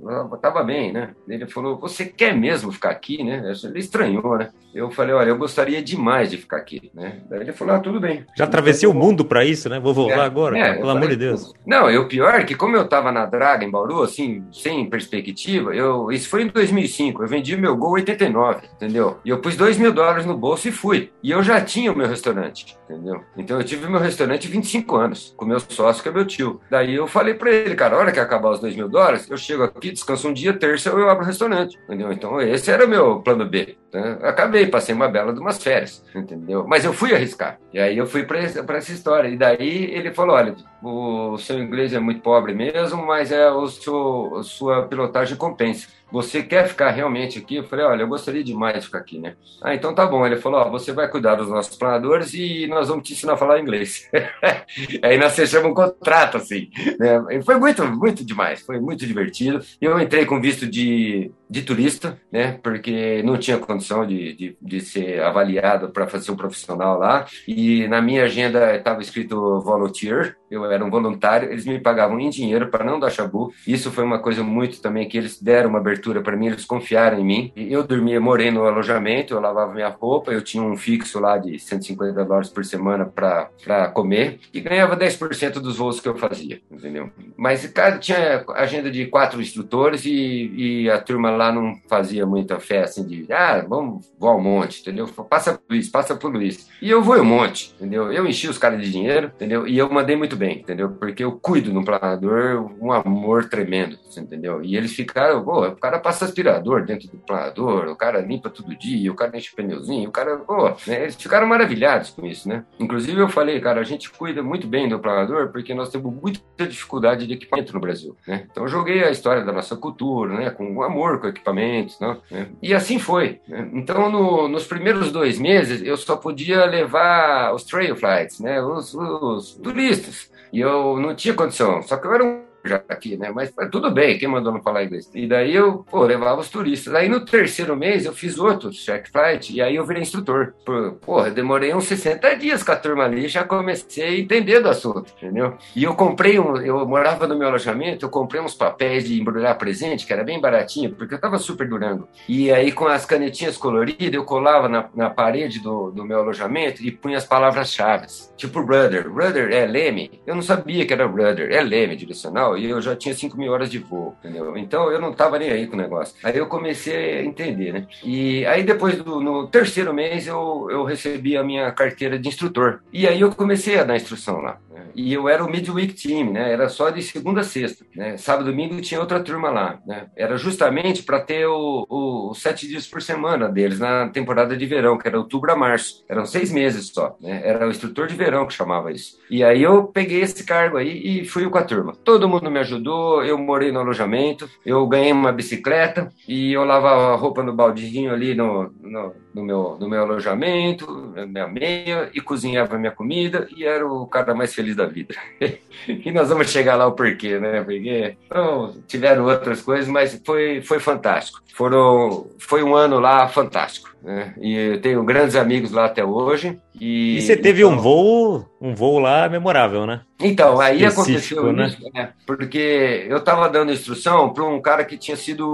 [0.42, 1.10] tava bem, né?
[1.28, 3.54] Ele falou, você quer mesmo ficar aqui, né?
[3.66, 4.50] Ele estranhou, né?
[4.74, 7.22] Eu falei, olha, eu gostaria demais de ficar aqui, né?
[7.28, 8.24] Daí ele falou, ah, tudo bem.
[8.38, 9.80] Já atravessei o mundo para isso, né?
[9.80, 11.54] Vou voltar é, agora, é, pelo amor de Deus.
[11.66, 14.88] Não, e o pior é que como eu tava na draga em Bauru, assim, sem
[14.88, 19.20] perspectiva, eu, isso foi em 2005, eu vendi meu Gol 89, entendeu?
[19.24, 21.12] E eu pus 2 mil dólares no bolso e fui.
[21.24, 23.24] E eu já tinha o meu restaurante, entendeu?
[23.38, 26.60] Então eu tive meu restaurante 25 anos, com meu sócio, que é meu tio.
[26.70, 29.38] Daí eu falei para ele, cara, a hora que acabar os 2 mil dólares, eu
[29.38, 32.12] chego aqui, descanso um dia, terça eu abro o restaurante, entendeu?
[32.12, 33.78] Então esse era o meu plano B.
[33.94, 34.20] Né?
[34.22, 36.66] Acabei, passei uma bela de umas férias, entendeu?
[36.68, 37.60] Mas eu fui arriscar.
[37.74, 39.28] E aí eu fui para essa história.
[39.30, 43.68] E daí ele falou: olha, o seu inglês é muito pobre mesmo, mas é o
[43.68, 45.88] seu, a sua pilotagem compensa.
[46.12, 47.56] Você quer ficar realmente aqui?
[47.56, 49.36] Eu falei, olha, eu gostaria demais de ficar aqui, né?
[49.62, 50.26] Ah, então tá bom.
[50.26, 53.38] Ele falou, ó, você vai cuidar dos nossos planadores e nós vamos te ensinar a
[53.38, 54.10] falar inglês.
[55.04, 56.70] Aí nós fechamos um contrato, assim.
[57.00, 57.38] Né?
[57.38, 58.62] E foi muito, muito demais.
[58.62, 59.64] Foi muito divertido.
[59.80, 62.60] Eu entrei com visto de, de turista, né?
[62.62, 67.26] Porque não tinha condição de, de, de ser avaliado para fazer um profissional lá.
[67.48, 72.30] E na minha agenda estava escrito volunteer, eu era um voluntário, eles me pagavam em
[72.30, 73.54] dinheiro para não dar chabu.
[73.68, 77.20] Isso foi uma coisa muito também que eles deram uma abertura para mim, eles confiaram
[77.20, 77.54] em mim.
[77.56, 81.58] Eu dormia, morei no alojamento, eu lavava minha roupa, eu tinha um fixo lá de
[81.60, 87.10] 150 dólares por semana para comer e ganhava 10% dos voos que eu fazia, entendeu?
[87.38, 92.60] Mas cara, tinha agenda de quatro instrutores e, e a turma lá não fazia muita
[92.60, 95.08] fé assim de, ah, vamos voar um monte, entendeu?
[95.08, 96.70] Passa por Luiz, passa por Luiz.
[96.82, 98.12] E eu vou um monte, entendeu?
[98.12, 99.68] Eu enchi os caras de dinheiro, entendeu?
[99.68, 100.90] E eu mandei muito bem, entendeu?
[100.90, 104.62] Porque eu cuido no planador, um amor tremendo, entendeu?
[104.64, 108.76] E eles ficaram, pô, o cara passa aspirador dentro do planador, o cara limpa todo
[108.76, 111.04] dia, o cara enche o pneuzinho, o cara, pô, né?
[111.04, 112.66] eles ficaram maravilhados com isso, né?
[112.80, 116.68] Inclusive eu falei, cara, a gente cuida muito bem do planador porque nós temos muita
[116.68, 118.46] dificuldade de equipamento no Brasil, né?
[118.52, 120.50] Então eu joguei a história da nossa cultura, né?
[120.50, 122.18] Com amor com equipamentos, né?
[122.62, 123.40] E assim foi.
[123.48, 123.70] Né?
[123.74, 128.62] Então no, nos primeiros dois meses eu só podia levar os trail flights, né?
[128.62, 130.30] Os, os turistas.
[130.52, 131.82] E eu não tinha condição.
[131.84, 132.49] Só que eu era um
[132.88, 133.32] aqui, né?
[133.34, 135.10] Mas tudo bem, quem mandou não falar inglês?
[135.14, 136.94] E daí eu, pô, levava os turistas.
[136.94, 140.54] Aí no terceiro mês eu fiz outro check flight e aí eu virei instrutor.
[141.02, 145.14] Porra, demorei uns 60 dias com a turma ali já comecei a entender do assunto,
[145.18, 145.58] entendeu?
[145.76, 149.58] E eu comprei um, eu morava no meu alojamento, eu comprei uns papéis de embrulhar
[149.58, 152.08] presente, que era bem baratinho, porque eu tava super durando.
[152.28, 156.84] E aí com as canetinhas coloridas eu colava na, na parede do, do meu alojamento
[156.84, 158.08] e punha as palavras-chave.
[158.36, 159.10] Tipo brother.
[159.10, 160.22] Brother é leme.
[160.26, 163.38] Eu não sabia que era brother, é leme direcional tal, e eu já tinha 5
[163.38, 164.58] mil horas de voo, entendeu?
[164.58, 166.16] Então eu não tava nem aí com o negócio.
[166.24, 167.88] Aí eu comecei a entender, né?
[168.04, 172.80] E aí depois do no terceiro mês eu, eu recebi a minha carteira de instrutor.
[172.92, 174.58] E aí eu comecei a dar instrução lá.
[174.96, 176.52] E eu era o midweek team, né?
[176.52, 178.18] Era só de segunda a sexta, né?
[178.18, 180.08] Sábado e domingo tinha outra turma lá, né?
[180.16, 184.98] Era justamente para ter o, o, sete dias por semana deles na temporada de verão,
[184.98, 186.04] que era outubro a março.
[186.10, 187.42] Eram seis meses só, né?
[187.44, 189.18] Era o instrutor de verão que chamava isso.
[189.30, 191.94] E aí eu peguei esse cargo aí e fui com a turma.
[192.04, 197.16] Todo mundo me ajudou, eu morei no alojamento, eu ganhei uma bicicleta e eu lavava
[197.16, 202.78] roupa no baldinho ali no, no, no meu, no meu alojamento, minha meia, e cozinhava
[202.78, 205.16] minha comida e era o cara mais feliz da vida.
[205.88, 207.62] e nós vamos chegar lá o porquê, né?
[207.62, 211.42] Porque então, tiveram outras coisas, mas foi, foi fantástico.
[211.54, 213.89] Foram, foi um ano lá fantástico.
[214.04, 214.34] Né?
[214.40, 216.58] E eu tenho grandes amigos lá até hoje.
[216.80, 220.02] E, e você teve então, um voo, um voo lá memorável, né?
[220.22, 221.68] Então, aí aconteceu né?
[221.68, 222.10] isso, né?
[222.26, 225.48] porque eu estava dando instrução para um cara que tinha sido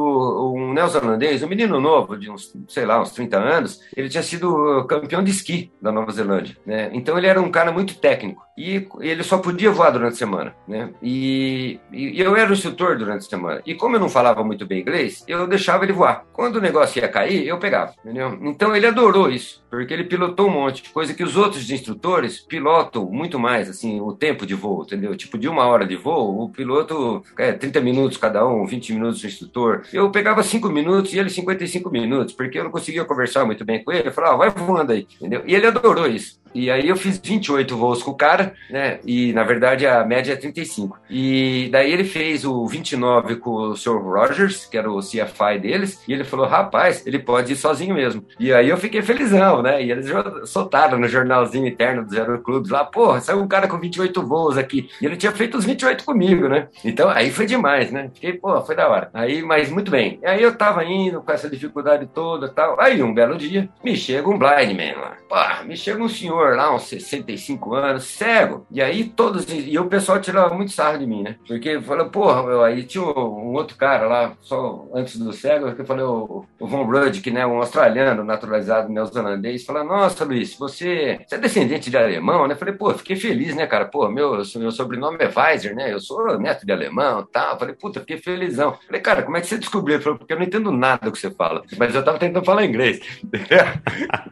[0.56, 4.84] um neozelandês, um menino novo, de uns, sei lá, uns 30 anos, ele tinha sido
[4.86, 6.90] campeão de esqui da Nova Zelândia, né?
[6.94, 10.56] Então ele era um cara muito técnico e ele só podia voar durante a semana,
[10.68, 10.90] né?
[11.02, 13.62] E, e, eu era o instrutor durante a semana.
[13.66, 16.26] E como eu não falava muito bem inglês, eu deixava ele voar.
[16.34, 18.35] Quando o negócio ia cair, eu pegava, entendeu?
[18.42, 23.06] Então ele adorou isso, porque ele pilotou um monte, coisa que os outros instrutores pilotam
[23.06, 25.16] muito mais, assim, o tempo de voo, entendeu?
[25.16, 29.24] Tipo, de uma hora de voo, o piloto é 30 minutos cada um, 20 minutos
[29.24, 29.84] o instrutor.
[29.92, 33.84] Eu pegava 5 minutos e ele 55 minutos, porque eu não conseguia conversar muito bem
[33.84, 34.10] com ele.
[34.10, 35.44] Eu falava, ah, vai voando aí, entendeu?
[35.46, 36.40] E ele adorou isso.
[36.56, 39.00] E aí eu fiz 28 voos com o cara, né?
[39.06, 40.98] E na verdade a média é 35.
[41.10, 44.02] E daí ele fez o 29 com o Sr.
[44.02, 48.26] Rogers, que era o CFI deles, e ele falou: rapaz, ele pode ir sozinho mesmo.
[48.40, 49.84] E aí eu fiquei felizão, né?
[49.84, 50.08] E eles
[50.46, 54.90] soltaram no jornalzinho interno dos aeroclubes lá, porra, saiu um cara com 28 voos aqui.
[55.02, 56.70] E ele tinha feito os 28 comigo, né?
[56.86, 58.10] Então aí foi demais, né?
[58.14, 59.10] Fiquei, pô, foi da hora.
[59.14, 60.20] Aí, mas muito bem.
[60.22, 62.80] E aí eu tava indo com essa dificuldade toda tal.
[62.80, 65.18] Aí um belo dia, me chega um blind man lá.
[65.28, 68.66] Pô, me chega um senhor senhor lá, uns 65 anos, cego.
[68.72, 69.46] E aí todos.
[69.50, 71.36] E o pessoal tirava muito sarro de mim, né?
[71.48, 75.82] Porque falou, porra, meu, aí tinha um outro cara lá, só antes do cego, que
[75.82, 81.20] eu falei, o, Von Rudd, que né, um australiano naturalizado neozelandês, falou, nossa, Luiz, você,
[81.28, 82.56] você é descendente de alemão, né?
[82.56, 83.86] Falei, pô, fiquei feliz, né, cara?
[83.86, 85.92] Pô, meu, meu sobrenome é Weiser, né?
[85.92, 87.58] Eu sou neto de alemão e tal.
[87.58, 88.78] Falei, puta, fiquei felizão.
[88.86, 89.96] Falei, cara, como é que você descobriu?
[89.96, 91.64] Ele falou, porque eu não entendo nada do que você fala.
[91.78, 93.00] Mas eu tava tentando falar inglês.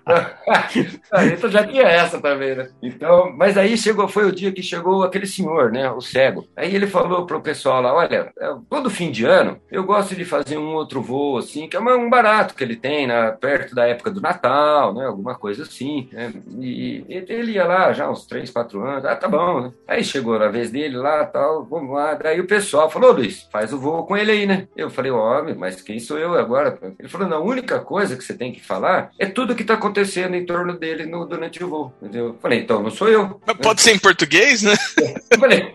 [1.34, 2.70] então já tinha essa essa também, né?
[2.82, 5.90] Então, mas aí chegou, foi o dia que chegou aquele senhor, né?
[5.92, 6.48] O cego.
[6.56, 10.26] Aí ele falou pro pessoal lá: olha, é, todo fim de ano eu gosto de
[10.26, 13.88] fazer um outro voo, assim, que é um barato que ele tem, né, perto da
[13.88, 15.06] época do Natal, né?
[15.06, 16.10] Alguma coisa assim.
[16.12, 16.34] Né?
[16.60, 19.06] E ele ia lá já uns 3, 4 anos.
[19.06, 19.72] Ah, tá bom, né?
[19.88, 22.14] Aí chegou a vez dele lá, tal, vamos lá.
[22.14, 24.68] Daí o pessoal falou: Luiz, faz o voo com ele aí, né?
[24.76, 26.78] Eu falei: homem, mas quem sou eu agora?
[27.00, 29.74] Ele falou: não, a única coisa que você tem que falar é tudo que tá
[29.74, 31.93] acontecendo em torno dele no, durante o voo.
[32.02, 32.38] Entendeu?
[32.42, 33.42] Falei, então não sou eu.
[33.62, 34.74] Pode ser em português, né?
[35.34, 35.74] Eu falei,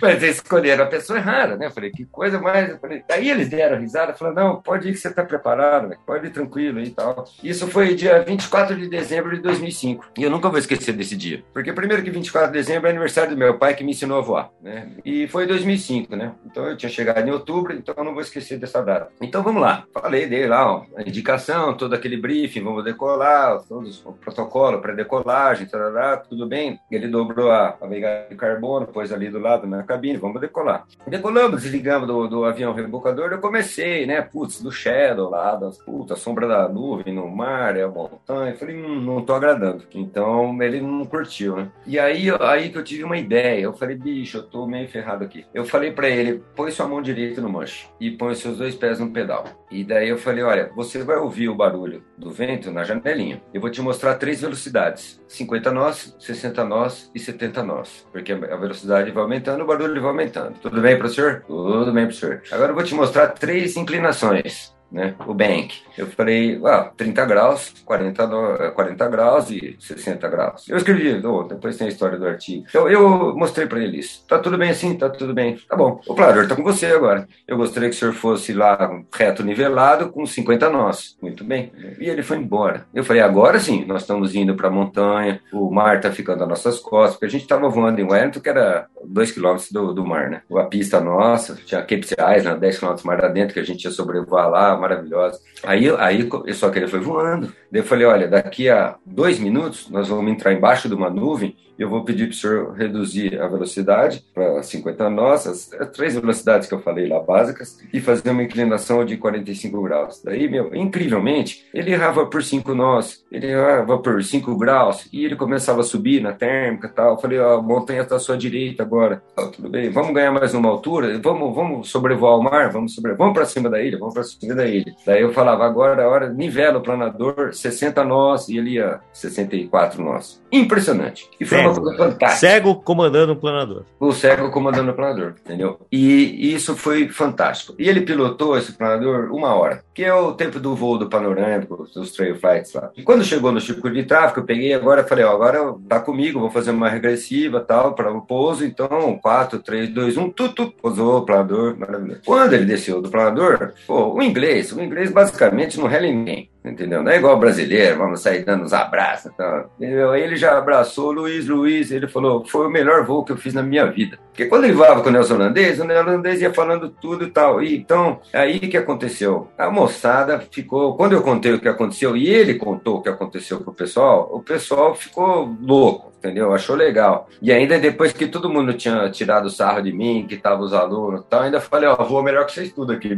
[0.00, 1.66] mas eles escolheram a pessoa errada, né?
[1.66, 2.70] Eu falei, que coisa mais.
[2.70, 5.96] Eu falei, aí eles deram risada, falaram, não, pode ir que você está preparado, né?
[6.06, 7.24] pode ir tranquilo e tal.
[7.42, 10.06] Isso foi dia 24 de dezembro de 2005.
[10.16, 11.42] E eu nunca vou esquecer desse dia.
[11.52, 14.22] Porque primeiro que 24 de dezembro é aniversário do meu pai que me ensinou a
[14.22, 14.88] voar, né?
[15.04, 16.32] E foi 2005, né?
[16.46, 19.10] Então eu tinha chegado em outubro, então eu não vou esquecer dessa data.
[19.20, 19.84] Então vamos lá.
[19.92, 24.93] Falei, dei lá ó, a indicação, todo aquele briefing, vamos decolar, todos o protocolo para
[24.94, 26.78] decolagem, tarará, tudo bem.
[26.90, 27.86] Ele dobrou a, a
[28.28, 30.84] de carbono, pôs ali do lado na cabine, vamos decolar.
[31.06, 36.18] Decolamos, desligamos do, do avião rebocador, eu comecei, né, putz, do shadow lá, das putas,
[36.18, 39.84] sombra da nuvem no mar, é a montanha, falei, hum, não tô agradando.
[39.94, 41.70] Então ele não curtiu, né.
[41.86, 45.24] E aí, aí que eu tive uma ideia, eu falei, bicho, eu tô meio ferrado
[45.24, 45.46] aqui.
[45.52, 48.98] Eu falei para ele, põe sua mão direita no manche e põe seus dois pés
[48.98, 49.44] no pedal.
[49.74, 53.42] E daí eu falei, olha, você vai ouvir o barulho do vento na janelinha.
[53.52, 58.06] Eu vou te mostrar três velocidades, 50 nós, 60 nós e 70 nós.
[58.12, 60.60] Porque a velocidade vai aumentando, o barulho vai aumentando.
[60.60, 61.42] Tudo bem, professor?
[61.44, 62.40] Tudo bem, professor.
[62.52, 65.14] Agora eu vou te mostrar três inclinações né?
[65.26, 65.74] O bank.
[65.98, 70.68] Eu falei, ah, 30 graus, 40, 40 graus e 60 graus.
[70.68, 72.64] Eu escrevi, oh, depois tem a história do artigo.
[72.68, 74.24] Então eu mostrei para ele isso.
[74.26, 74.96] Tá tudo bem assim?
[74.96, 75.58] Tá tudo bem.
[75.68, 76.00] Tá bom.
[76.06, 77.26] O plarador tá com você agora.
[77.46, 81.16] Eu gostaria que o senhor fosse lá reto nivelado com 50 nós.
[81.20, 81.72] Muito bem.
[81.98, 82.86] E ele foi embora.
[82.94, 86.48] Eu falei, agora sim, nós estamos indo para a montanha, o mar tá ficando às
[86.48, 90.06] nossas costas, porque a gente estava voando em Wellington, que era 2 km do, do
[90.06, 90.42] mar, né?
[90.56, 94.48] A pista nossa, tinha Cape Island, 10 km mar adentro, que a gente ia sobrevoar
[94.48, 95.40] lá, maravilhosa.
[95.62, 97.52] Aí, aí só que ele foi voando.
[97.70, 101.56] Daí eu falei, olha, daqui a dois minutos nós vamos entrar embaixo de uma nuvem
[101.78, 106.68] eu vou pedir para o senhor reduzir a velocidade para 50 nós, as, três velocidades
[106.68, 110.22] que eu falei lá básicas, e fazer uma inclinação de 45 graus.
[110.24, 115.36] Daí, meu, incrivelmente, ele errava por 5 nós, ele errava por 5 graus, e ele
[115.36, 117.14] começava a subir na térmica e tal.
[117.14, 119.22] Eu falei, ó, a montanha está à sua direita agora.
[119.36, 123.14] Ah, tudo bem, vamos ganhar mais uma altura, vamos, vamos sobrevoar o mar, vamos sobre,
[123.14, 124.94] vamos para cima da ilha, vamos para cima da ilha.
[125.06, 130.02] Daí eu falava, agora a hora, nivela o planador, 60 nós, e ele ia 64
[130.02, 130.42] nós.
[130.52, 131.28] Impressionante.
[131.40, 132.34] E foi coisa fantástica.
[132.34, 133.82] Cego comandando o planador.
[133.98, 135.80] O cego comandando o planador, entendeu?
[135.90, 137.74] E isso foi fantástico.
[137.78, 141.88] E ele pilotou esse planador uma hora, que é o tempo do voo do panorâmico,
[141.94, 142.90] dos trail flights lá.
[142.96, 146.40] E quando chegou no circuito de tráfego, eu peguei agora falei, ó, agora tá comigo,
[146.40, 148.64] vou fazer uma regressiva tal, para o pouso.
[148.64, 152.20] Então, 4, 3, 2, 1, tudo, pousou o planador, maravilhoso.
[152.24, 157.02] Quando ele desceu do planador, pô, o inglês, o inglês basicamente não rela ninguém entendeu?
[157.02, 159.30] Não é igual brasileiro, vamos sair dando uns abraços.
[159.32, 159.66] Então?
[159.78, 163.52] Ele já abraçou o Luiz Luiz, ele falou, foi o melhor voo que eu fiz
[163.52, 164.18] na minha vida.
[164.30, 167.62] Porque quando ele voava com o neozelandês, o neozelandês ia falando tudo e tal.
[167.62, 169.48] E, então, aí que aconteceu?
[169.56, 173.60] A moçada ficou, quando eu contei o que aconteceu e ele contou o que aconteceu
[173.60, 176.54] pro pessoal, o pessoal ficou louco entendeu?
[176.54, 177.28] Achou legal.
[177.42, 181.20] E ainda depois que todo mundo tinha tirado sarro de mim, que tava os alunos
[181.20, 183.14] e tal, ainda falei, ó, vou melhor que vocês tudo aqui,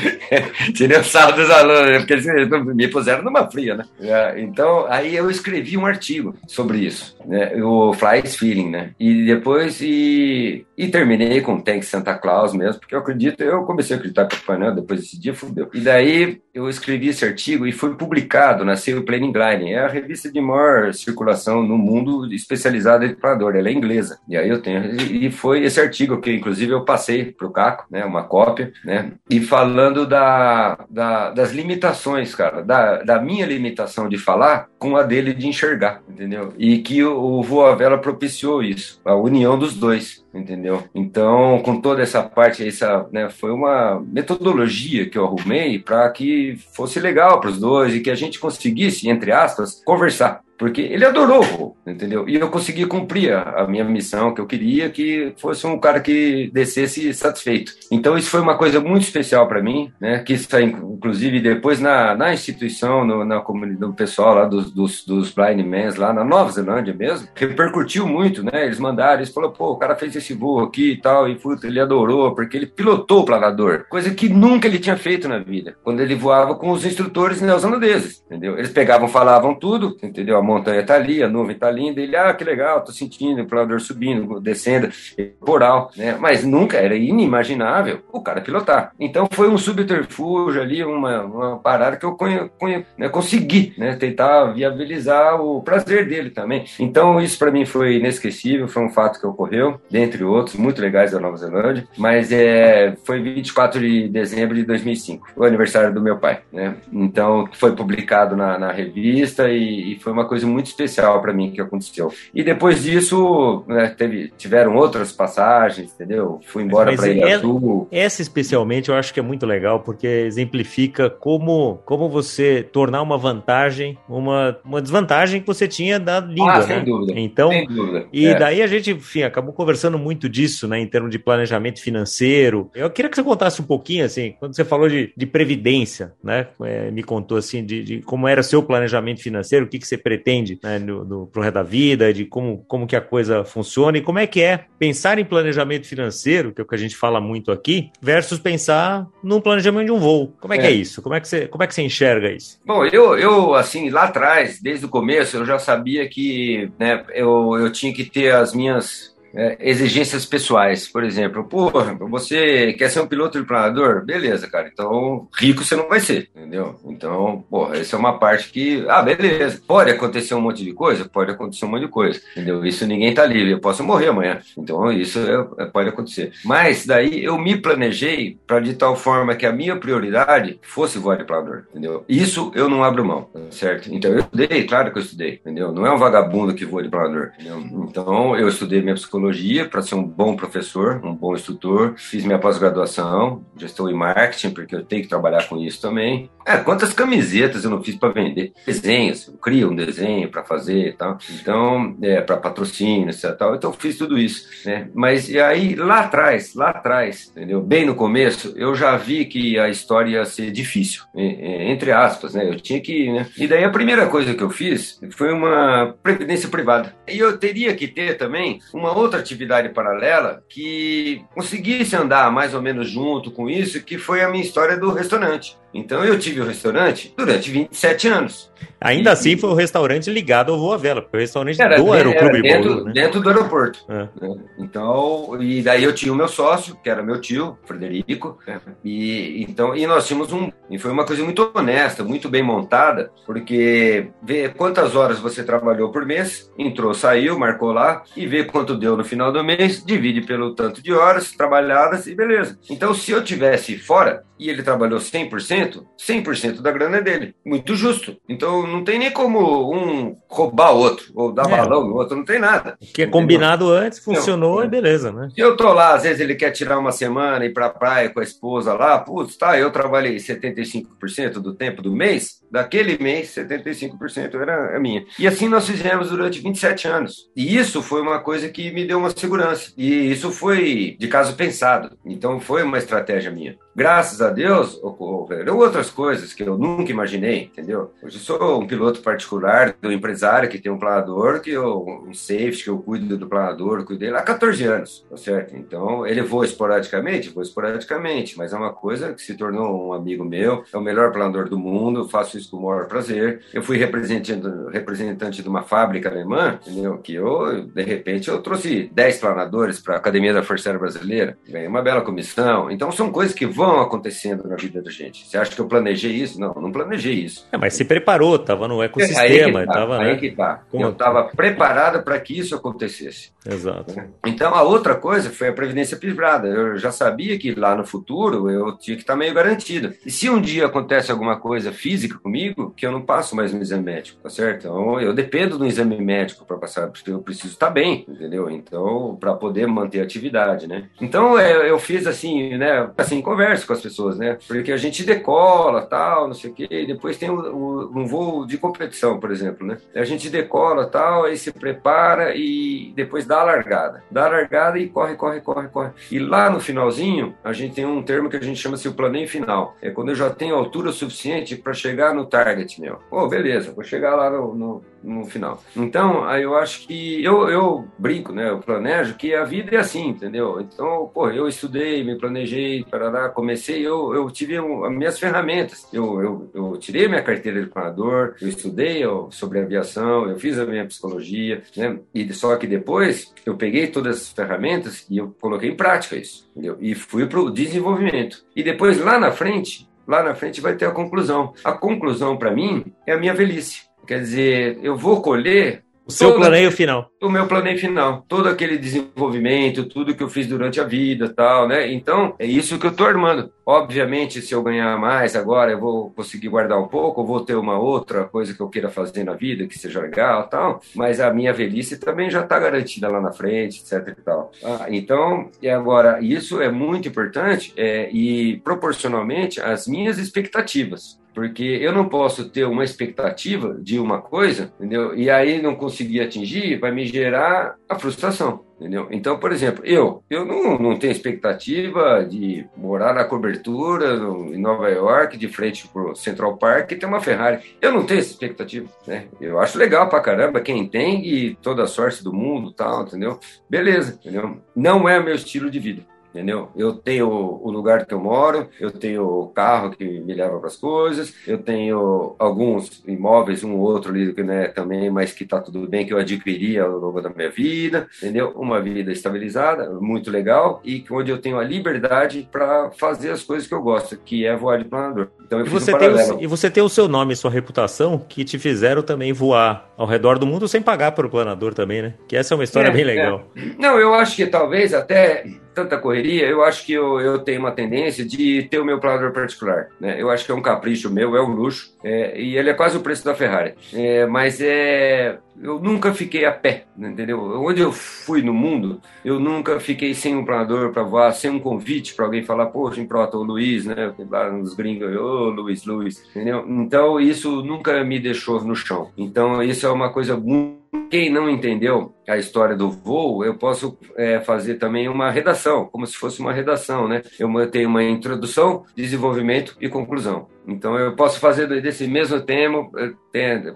[0.74, 2.26] Tirei o sarro dos alunos, porque eles
[2.74, 3.84] me puseram numa fria, né?
[4.00, 7.54] É, então, aí eu escrevi um artigo sobre isso, né?
[7.62, 8.90] O Flies Feeling, né?
[8.98, 13.62] E depois, e, e terminei com o Tank Santa Claus mesmo, porque eu acredito, eu
[13.64, 15.68] comecei a acreditar que o Papai depois desse dia, fudeu.
[15.72, 19.88] E daí, eu escrevi esse artigo e foi publicado na Sail Planning Gliding, é a
[19.88, 24.18] revista de maior circulação no mundo especializada em planador, ela é inglesa.
[24.28, 27.86] E aí eu tenho, e foi esse artigo que inclusive eu passei para o Caco,
[27.90, 34.08] né, uma cópia, né, e falando da, da, das limitações, cara, da, da minha limitação
[34.08, 36.52] de falar com a dele de enxergar, entendeu?
[36.58, 40.84] E que o, o Voa Vela propiciou isso, a união dos dois entendeu?
[40.94, 46.56] Então, com toda essa parte, essa, né, foi uma metodologia que eu arrumei para que
[46.74, 51.06] fosse legal para os dois e que a gente conseguisse, entre aspas, conversar porque ele
[51.06, 52.28] adorou entendeu?
[52.28, 56.00] E eu consegui cumprir a, a, minha missão que eu queria, que fosse um cara
[56.00, 57.72] que descesse satisfeito.
[57.90, 60.18] Então isso foi uma coisa muito especial para mim, né?
[60.20, 65.04] Que isso inclusive depois na, na instituição, no, na comunidade, do pessoal lá dos, dos,
[65.04, 68.66] dos Blind Mans lá na Nova Zelândia mesmo, repercutiu muito, né?
[68.66, 71.66] Eles mandaram, eles falaram, pô, o cara fez esse voo aqui e tal, e puta,
[71.66, 75.76] ele adorou, porque ele pilotou o planador, coisa que nunca ele tinha feito na vida,
[75.82, 78.56] quando ele voava com os instrutores neozelandeses, entendeu?
[78.56, 80.36] Eles pegavam, falavam tudo, entendeu?
[80.36, 83.46] A montanha tá ali, a nuvem tá linda, ele, ah, que legal, tô sentindo o
[83.46, 86.16] planador subindo, descendo, temporal, né?
[86.20, 88.92] Mas nunca, era inimaginável o cara pilotar.
[88.98, 93.96] Então foi um subterfúgio ali, uma, uma parada que eu conhe, conhe, né, consegui, né?
[93.96, 96.64] Tentar viabilizar o prazer dele também.
[96.78, 99.80] Então isso para mim foi inesquecível, foi um fato que ocorreu,
[100.10, 105.28] dentre outros, muito legais da Nova Zelândia, mas é, foi 24 de dezembro de 2005,
[105.36, 106.74] o aniversário do meu pai, né?
[106.92, 111.50] Então foi publicado na, na revista e, e foi uma coisa muito especial para mim
[111.52, 112.12] que aconteceu.
[112.34, 116.40] E depois disso, né, teve, tiveram outras passagens, entendeu?
[116.46, 117.88] Fui embora para Ilha Azul.
[117.90, 123.16] Essa especialmente eu acho que é muito legal porque exemplifica como, como você tornar uma
[123.16, 126.54] vantagem uma, uma desvantagem que você tinha da língua.
[126.54, 126.82] Ah, sem né?
[126.82, 127.12] dúvida.
[127.18, 128.06] Então, sem dúvida.
[128.12, 128.34] E é.
[128.34, 132.70] daí a gente, enfim, acabou conversando muito disso, né, em termos de planejamento financeiro.
[132.74, 136.48] Eu queria que você contasse um pouquinho, assim, quando você falou de, de previdência, né,
[136.62, 139.86] é, me contou assim de, de como era o seu planejamento financeiro, o que, que
[139.86, 143.44] você pretende né, no, no, pro resto da vida, de como, como que a coisa
[143.44, 146.78] funciona e como é que é pensar em planejamento financeiro, que é o que a
[146.78, 150.32] gente fala muito aqui, versus pensar no planejamento de um voo.
[150.40, 150.60] Como é, é.
[150.60, 151.02] que é isso?
[151.02, 152.58] Como é que, você, como é que você enxerga isso?
[152.64, 157.56] Bom, eu, eu assim, lá atrás, desde o começo, eu já sabia que né, eu,
[157.58, 163.00] eu tinha que ter as minhas é, exigências pessoais, por exemplo, porra, você quer ser
[163.00, 164.04] um piloto de planador?
[164.04, 166.76] Beleza, cara, então rico você não vai ser, entendeu?
[166.84, 171.08] Então, porra, essa é uma parte que, ah, beleza, pode acontecer um monte de coisa?
[171.08, 172.64] Pode acontecer um monte de coisa, entendeu?
[172.64, 176.32] Isso ninguém tá livre, eu posso morrer amanhã, então isso é, é, pode acontecer.
[176.44, 181.16] Mas daí eu me planejei para de tal forma que a minha prioridade fosse voar
[181.16, 182.04] de planador, entendeu?
[182.08, 183.92] Isso eu não abro mão, certo?
[183.92, 185.72] Então eu estudei, claro que eu estudei, entendeu?
[185.72, 187.86] Não é um vagabundo que voa de planador, entendeu?
[187.88, 191.94] Então eu estudei minha psicologia psicologia para ser um bom professor, um bom instrutor.
[191.96, 196.30] Fiz minha pós-graduação, estou em marketing, porque eu tenho que trabalhar com isso também.
[196.46, 198.52] É, quantas camisetas eu não fiz para vender?
[198.66, 201.18] Desenhos, eu crio um desenho para fazer e tal.
[201.40, 203.36] Então, é, para patrocínio, etc.
[203.36, 203.54] Tal.
[203.54, 204.48] Então, fiz tudo isso.
[204.64, 204.88] Né?
[204.94, 207.60] Mas e aí, lá atrás, lá atrás, entendeu?
[207.60, 212.48] Bem no começo, eu já vi que a história ia ser difícil, entre aspas, né?
[212.48, 213.12] Eu tinha que.
[213.12, 213.26] Né?
[213.36, 216.94] E daí a primeira coisa que eu fiz foi uma previdência privada.
[217.06, 222.62] E eu teria que ter também uma outra atividade paralela que conseguisse andar mais ou
[222.62, 225.58] menos junto com isso, que foi a minha história do restaurante.
[225.72, 228.50] Então eu tive o um restaurante durante 27 anos.
[228.80, 231.76] Ainda e, assim foi o um restaurante ligado ao Voa Vela, porque o restaurante era,
[231.76, 232.92] do Aeroclube dentro, Bauru, né?
[232.92, 233.84] dentro do aeroporto.
[233.88, 234.08] É.
[234.20, 234.36] Né?
[234.58, 238.38] Então, e daí eu tinha o meu sócio, que era meu tio, Frederico,
[238.84, 243.12] e então e nós tínhamos um e foi uma coisa muito honesta, muito bem montada,
[243.26, 248.76] porque vê quantas horas você trabalhou por mês, entrou, saiu, marcou lá e vê quanto
[248.76, 252.58] deu no final do mês, divide pelo tanto de horas trabalhadas e beleza.
[252.68, 257.34] Então, se eu tivesse fora e ele trabalhou 100%, 100%, 100% da grana é dele.
[257.44, 258.16] Muito justo.
[258.26, 261.50] Então não tem nem como um roubar o outro, ou dar é.
[261.50, 262.76] balão no outro, não tem nada.
[262.80, 265.28] O que é combinado antes, funcionou não, e beleza, né?
[265.34, 268.08] Se eu tô lá, às vezes ele quer tirar uma semana e ir pra praia
[268.08, 273.34] com a esposa lá, putz, tá, eu trabalhei 75% do tempo do mês, daquele mês,
[273.34, 275.04] 75% era a minha.
[275.18, 277.30] E assim nós fizemos durante 27 anos.
[277.36, 279.72] E isso foi uma coisa que me deu uma segurança.
[279.76, 281.96] E isso foi de caso pensado.
[282.04, 283.56] Então foi uma estratégia minha.
[283.74, 287.92] Graças a Deus, ocorreram outras coisas que eu nunca imaginei, entendeu?
[288.02, 292.64] Hoje sou um piloto particular do empresário que tem um planador, que eu, um safety,
[292.64, 295.56] que eu cuido do planador, cuidei lá há 14 anos, tá certo?
[295.56, 297.30] Então, ele voa esporadicamente?
[297.30, 301.12] Voa esporadicamente, mas é uma coisa que se tornou um amigo meu, é o melhor
[301.12, 303.40] planador do mundo, faço isso com o maior prazer.
[303.54, 304.42] Eu fui representante,
[304.72, 306.98] representante de uma fábrica alemã, entendeu?
[306.98, 311.38] Que eu, de repente, eu trouxe 10 planadores para a Academia da Força Aérea Brasileira,
[311.48, 312.68] ganhei uma bela comissão.
[312.68, 315.26] Então, são coisas que vão acontecendo na vida da gente.
[315.26, 316.40] Você acha que eu planejei isso?
[316.40, 317.46] Não, não planejei isso.
[317.52, 319.60] É, mas se preparou, estava no ecossistema.
[319.60, 320.16] Aí que tá, tava, aí né?
[320.16, 320.62] que tá.
[320.72, 323.32] Eu estava preparado para que isso acontecesse.
[323.46, 323.94] Exato.
[324.26, 326.48] Então, a outra coisa foi a previdência privada.
[326.48, 329.94] Eu já sabia que lá no futuro eu tinha que estar meio garantido.
[330.04, 333.62] E se um dia acontece alguma coisa física comigo, que eu não passo mais no
[333.62, 334.66] exame médico, tá certo?
[334.66, 338.50] Então, eu dependo do exame médico para passar, porque eu preciso estar bem, entendeu?
[338.50, 340.88] Então, para poder manter a atividade, né?
[341.00, 342.90] Então, é, eu fiz assim, né?
[342.96, 344.38] Assim, converso com as pessoas, né?
[344.46, 348.56] Porque a gente decola, tal, não sei o quê, e depois tem um voo de
[348.56, 349.78] competição, por exemplo, né?
[349.94, 354.02] A gente decola, tal, aí se prepara e depois dá a largada.
[354.10, 355.90] Dá a largada e corre, corre, corre, corre.
[356.10, 359.28] E lá no finalzinho, a gente tem um termo que a gente chama-se o planeio
[359.28, 359.76] final.
[359.82, 363.00] É quando eu já tenho altura suficiente para chegar no target, meu.
[363.10, 365.62] Pô, oh, beleza, vou chegar lá no, no, no, final.
[365.76, 368.50] Então, eu acho que eu, eu brinco, né?
[368.50, 370.60] Eu planejo que a vida é assim, entendeu?
[370.60, 375.86] Então, pô, eu estudei, me planejei, lá comecei, eu, eu tive as minhas ferramentas.
[375.92, 380.66] Eu, eu, eu tirei minha carteira de planador, eu estudei sobre aviação, eu fiz a
[380.66, 381.98] minha psicologia, né?
[382.14, 386.48] E só que depois eu peguei todas as ferramentas e eu coloquei em prática isso,
[386.52, 386.76] entendeu?
[386.80, 388.44] E fui para o desenvolvimento.
[388.54, 391.52] E depois, lá na frente, lá na frente vai ter a conclusão.
[391.64, 393.89] A conclusão, para mim, é a minha velhice.
[394.10, 397.08] Quer dizer, eu vou colher o seu planeio final.
[397.22, 398.24] O meu planeio final.
[398.26, 401.92] Todo aquele desenvolvimento, tudo que eu fiz durante a vida tal, né?
[401.92, 403.52] Então, é isso que eu tô armando.
[403.64, 407.78] Obviamente, se eu ganhar mais agora, eu vou conseguir guardar um pouco, vou ter uma
[407.78, 411.52] outra coisa que eu queira fazer na vida, que seja legal tal, mas a minha
[411.52, 414.50] velhice também já está garantida lá na frente, etc e tal.
[414.64, 421.64] Ah, então, e agora, isso é muito importante é, e proporcionalmente às minhas expectativas porque
[421.64, 425.16] eu não posso ter uma expectativa de uma coisa, entendeu?
[425.16, 429.08] E aí não conseguir atingir, vai me gerar a frustração, entendeu?
[429.10, 434.60] Então, por exemplo, eu, eu não, não tenho expectativa de morar na cobertura no, em
[434.60, 437.74] Nova York, de frente pro Central Park e ter uma Ferrari.
[437.80, 439.24] Eu não tenho essa expectativa, né?
[439.40, 443.40] Eu acho legal pra caramba quem tem e toda a sorte do mundo, tal, entendeu?
[443.66, 444.58] Beleza, entendeu?
[444.76, 446.68] Não é meu estilo de vida entendeu?
[446.76, 450.68] Eu tenho o lugar que eu moro, eu tenho o carro que me leva para
[450.68, 455.60] as coisas, eu tenho alguns imóveis, um ou outro ali né, também, mas que está
[455.60, 458.52] tudo bem, que eu adquiri ao longo da minha vida, entendeu?
[458.56, 463.68] Uma vida estabilizada, muito legal, e onde eu tenho a liberdade para fazer as coisas
[463.68, 465.28] que eu gosto, que é voar de planador.
[465.44, 468.18] Então, e, você um tem o, e você tem o seu nome e sua reputação
[468.18, 472.02] que te fizeram também voar ao redor do mundo sem pagar para o planador também,
[472.02, 472.14] né?
[472.28, 473.44] Que essa é uma história é, bem legal.
[473.56, 473.60] É.
[473.78, 475.44] Não, eu acho que talvez até
[475.74, 479.32] tanta correria, eu acho que eu, eu tenho uma tendência de ter o meu planador
[479.32, 479.88] particular.
[480.00, 480.20] Né?
[480.20, 482.96] Eu acho que é um capricho meu, é um luxo, é, e ele é quase
[482.96, 483.74] o preço da Ferrari.
[483.92, 487.40] É, mas é, eu nunca fiquei a pé, entendeu?
[487.60, 491.60] Onde eu fui no mundo, eu nunca fiquei sem um planador para voar, sem um
[491.60, 494.14] convite para alguém falar, poxa, improta o Luiz, né?
[494.30, 496.64] Lá nos gringos, ô oh, Luiz, Luiz, entendeu?
[496.66, 499.10] Então isso nunca me deixou no chão.
[499.16, 500.80] Então isso é uma coisa muito
[501.10, 506.06] quem não entendeu a história do voo, eu posso é, fazer também uma redação, como
[506.06, 507.22] se fosse uma redação, né?
[507.38, 510.46] Eu tenho uma introdução, desenvolvimento e conclusão.
[510.66, 512.88] Então eu posso fazer desse mesmo tema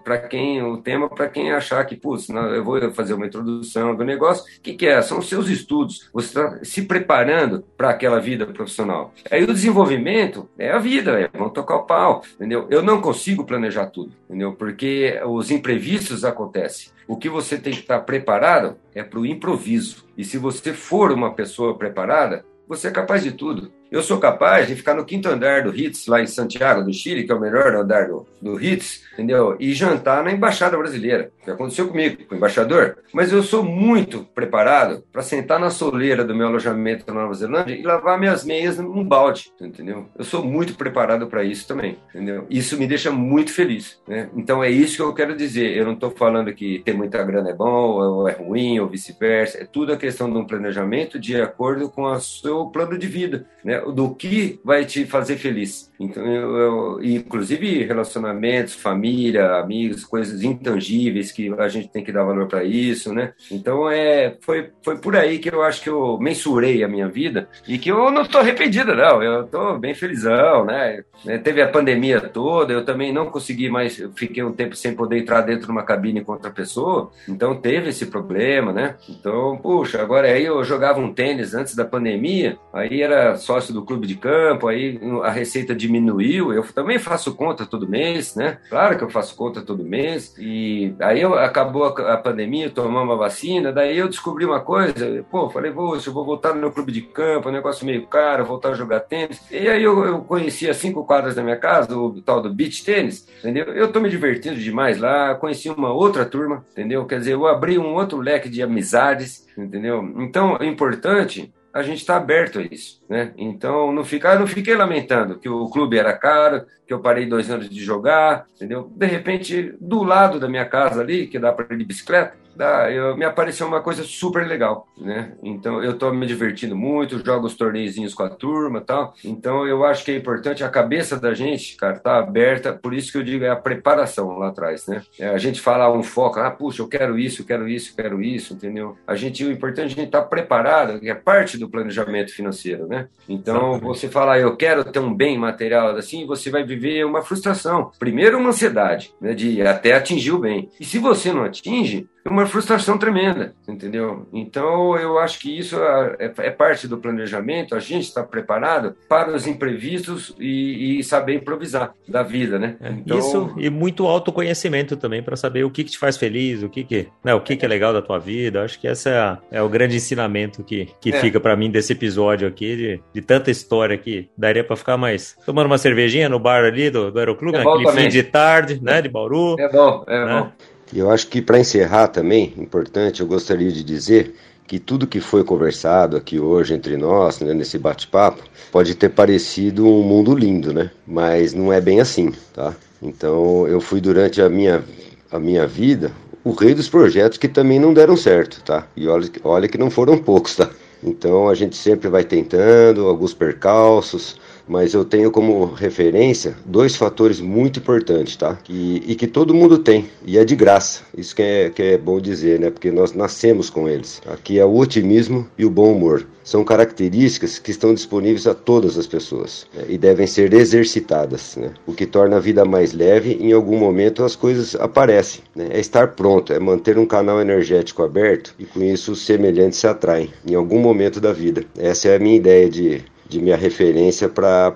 [0.04, 4.04] para quem o tema para quem achar que, putz, eu vou fazer uma introdução do
[4.04, 4.44] negócio.
[4.58, 5.00] O que, que é?
[5.02, 6.08] São os seus estudos.
[6.12, 9.12] Você está se preparando para aquela vida profissional.
[9.30, 12.66] Aí o desenvolvimento é a vida, é, vamos tocar o pau, entendeu?
[12.70, 14.52] Eu não consigo planejar tudo, entendeu?
[14.52, 16.92] Porque os imprevistos acontecem.
[17.06, 20.04] O que você tem que estar preparado é para o improviso.
[20.16, 23.70] E se você for uma pessoa preparada, você é capaz de tudo.
[23.94, 27.22] Eu sou capaz de ficar no quinto andar do Ritz, lá em Santiago do Chile,
[27.22, 29.56] que é o melhor andar do, do Ritz, entendeu?
[29.60, 31.30] E jantar na Embaixada Brasileira.
[31.44, 32.96] Que aconteceu comigo, com o embaixador.
[33.12, 37.74] Mas eu sou muito preparado para sentar na soleira do meu alojamento na Nova Zelândia
[37.74, 40.08] e lavar minhas meias num balde, entendeu?
[40.18, 42.46] Eu sou muito preparado para isso também, entendeu?
[42.50, 44.28] Isso me deixa muito feliz, né?
[44.34, 45.76] Então é isso que eu quero dizer.
[45.76, 49.58] Eu não estou falando que ter muita grana é bom ou é ruim ou vice-versa.
[49.58, 53.46] É tudo a questão de um planejamento de acordo com o seu plano de vida,
[53.62, 53.83] né?
[53.92, 55.92] Do que vai te fazer feliz.
[55.98, 62.24] Então, eu, eu, inclusive relacionamentos, família, amigos, coisas intangíveis que a gente tem que dar
[62.24, 63.32] valor para isso, né?
[63.50, 67.48] Então, é, foi, foi por aí que eu acho que eu mensurei a minha vida
[67.68, 69.22] e que eu não estou arrependido, não.
[69.22, 71.04] Eu estou bem felizão, né?
[71.26, 75.18] É, teve a pandemia toda, eu também não consegui mais, fiquei um tempo sem poder
[75.18, 78.96] entrar dentro de uma cabine com outra pessoa, então teve esse problema, né?
[79.08, 83.84] Então, puxa, agora aí eu jogava um tênis antes da pandemia, aí era sócio do
[83.84, 86.52] clube de campo, aí a receita diminuiu.
[86.52, 88.58] Eu também faço conta todo mês, né?
[88.70, 90.34] Claro que eu faço conta todo mês.
[90.38, 95.24] E aí eu, acabou a, a pandemia, tomamos uma vacina, daí eu descobri uma coisa,
[95.30, 98.44] pô, falei, poxa, eu vou voltar no meu clube de campo, um negócio meio caro,
[98.44, 99.40] voltar a jogar tênis.
[99.50, 102.84] E aí eu, eu conheci as cinco quadras da minha casa, o tal do beach
[102.84, 103.66] tênis, entendeu?
[103.66, 107.04] Eu tô me divertindo demais lá, conheci uma outra turma, entendeu?
[107.06, 110.02] Quer dizer, eu abri um outro leque de amizades, entendeu?
[110.18, 113.32] Então, é importante a gente está aberto a isso, né?
[113.36, 117.50] Então não ficar, não fiquei lamentando que o clube era caro, que eu parei dois
[117.50, 118.92] anos de jogar, entendeu?
[118.94, 122.90] De repente, do lado da minha casa ali, que dá para ir de bicicleta, dá,
[122.90, 125.32] eu, me apareceu uma coisa super legal, né?
[125.42, 129.14] Então eu estou me divertindo muito, jogo os torneizinhos com a turma, tal.
[129.24, 132.72] Então eu acho que é importante a cabeça da gente, cara, tá aberta.
[132.72, 135.02] Por isso que eu digo é a preparação lá atrás, né?
[135.18, 138.02] É, a gente fala um foco, ah, puxa, eu quero isso, eu quero isso, eu
[138.02, 138.96] quero isso, entendeu?
[139.06, 142.32] A gente o importante é a gente estar tá preparado, que é parte do planejamento
[142.32, 143.08] financeiro, né?
[143.28, 143.84] Então Exatamente.
[143.84, 147.90] você fala, eu quero ter um bem material assim, você vai viver uma frustração.
[147.98, 150.70] Primeiro uma ansiedade, né, de até atingir o bem.
[150.78, 154.26] E se você não atinge, uma frustração tremenda, entendeu?
[154.32, 159.30] Então, eu acho que isso é, é parte do planejamento, a gente está preparado para
[159.30, 162.76] os imprevistos e, e, saber improvisar da vida, né?
[162.80, 163.18] É, então...
[163.18, 166.82] Isso e muito autoconhecimento também para saber o que, que, te faz feliz, o que,
[166.82, 168.62] que, né, o que, que é legal da tua vida.
[168.62, 171.20] Acho que esse é, é o grande ensinamento que, que é.
[171.20, 175.36] fica para mim desse episódio aqui, de, de tanta história que daria para ficar mais
[175.44, 179.02] tomando uma cervejinha no bar ali do, do Aeroclube, é naquele fim de tarde, né,
[179.02, 179.56] de Bauru.
[179.58, 180.40] É bom, é né?
[180.40, 180.73] bom.
[180.94, 185.20] E eu acho que para encerrar também, importante, eu gostaria de dizer que tudo que
[185.20, 190.72] foi conversado aqui hoje entre nós, né, nesse bate-papo, pode ter parecido um mundo lindo,
[190.72, 190.92] né?
[191.04, 192.74] Mas não é bem assim, tá?
[193.02, 194.84] Então eu fui durante a minha,
[195.32, 196.12] a minha vida
[196.44, 198.86] o rei dos projetos que também não deram certo, tá?
[198.94, 200.70] E olha, olha que não foram poucos, tá?
[201.02, 207.40] Então a gente sempre vai tentando, alguns percalços, mas eu tenho como referência dois fatores
[207.40, 208.58] muito importantes, tá?
[208.68, 211.02] E que todo mundo tem, e é de graça.
[211.16, 212.70] Isso que é, que é bom dizer, né?
[212.70, 214.20] Porque nós nascemos com eles.
[214.26, 216.26] Aqui é o otimismo e o bom humor.
[216.42, 219.84] São características que estão disponíveis a todas as pessoas né?
[219.88, 221.72] e devem ser exercitadas, né?
[221.86, 223.38] O que torna a vida mais leve.
[223.40, 225.42] Em algum momento as coisas aparecem.
[225.56, 225.68] Né?
[225.70, 229.86] É estar pronto, é manter um canal energético aberto e com isso os semelhantes se
[229.86, 231.64] atraem em algum momento da vida.
[231.78, 234.72] Essa é a minha ideia de de minha referência para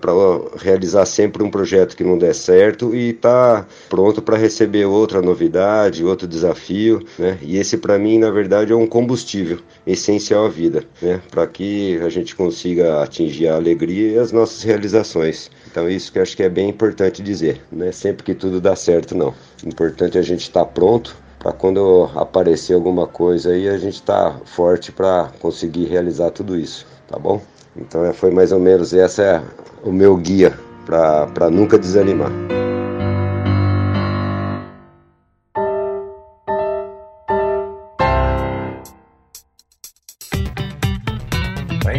[0.57, 6.05] realizar sempre um projeto que não der certo e tá pronto para receber outra novidade,
[6.05, 7.39] outro desafio, né?
[7.43, 11.21] E esse para mim, na verdade, é um combustível essencial à vida, né?
[11.31, 15.51] Para que a gente consiga atingir a alegria e as nossas realizações.
[15.71, 18.61] Então isso que eu acho que é bem importante dizer, não é sempre que tudo
[18.61, 19.35] dá certo não.
[19.65, 23.79] O importante é a gente estar tá pronto para quando aparecer alguma coisa aí a
[23.79, 27.41] gente está forte para conseguir realizar tudo isso, tá bom?
[27.81, 29.43] Então é, foi mais ou menos essa é
[29.83, 32.31] o meu guia para nunca desanimar.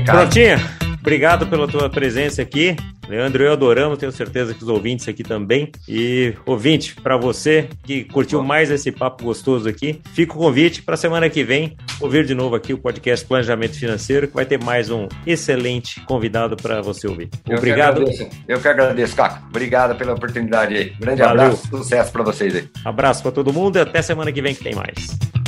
[0.06, 0.79] Prontinha?
[1.10, 2.76] Obrigado pela tua presença aqui.
[3.10, 5.72] Leandro, eu adoramos, tenho certeza que os ouvintes aqui também.
[5.88, 10.96] E ouvinte, para você que curtiu mais esse papo gostoso aqui, fica o convite para
[10.96, 14.92] semana que vem ouvir de novo aqui o podcast Planejamento Financeiro, que vai ter mais
[14.92, 17.28] um excelente convidado para você ouvir.
[17.48, 18.06] Eu Obrigado.
[18.48, 19.48] Eu que agradeço, Caco.
[19.50, 20.90] Obrigado pela oportunidade aí.
[20.92, 21.46] Grande Valeu.
[21.46, 22.70] abraço, sucesso para vocês aí.
[22.86, 25.39] Abraço para todo mundo e até semana que vem que tem mais.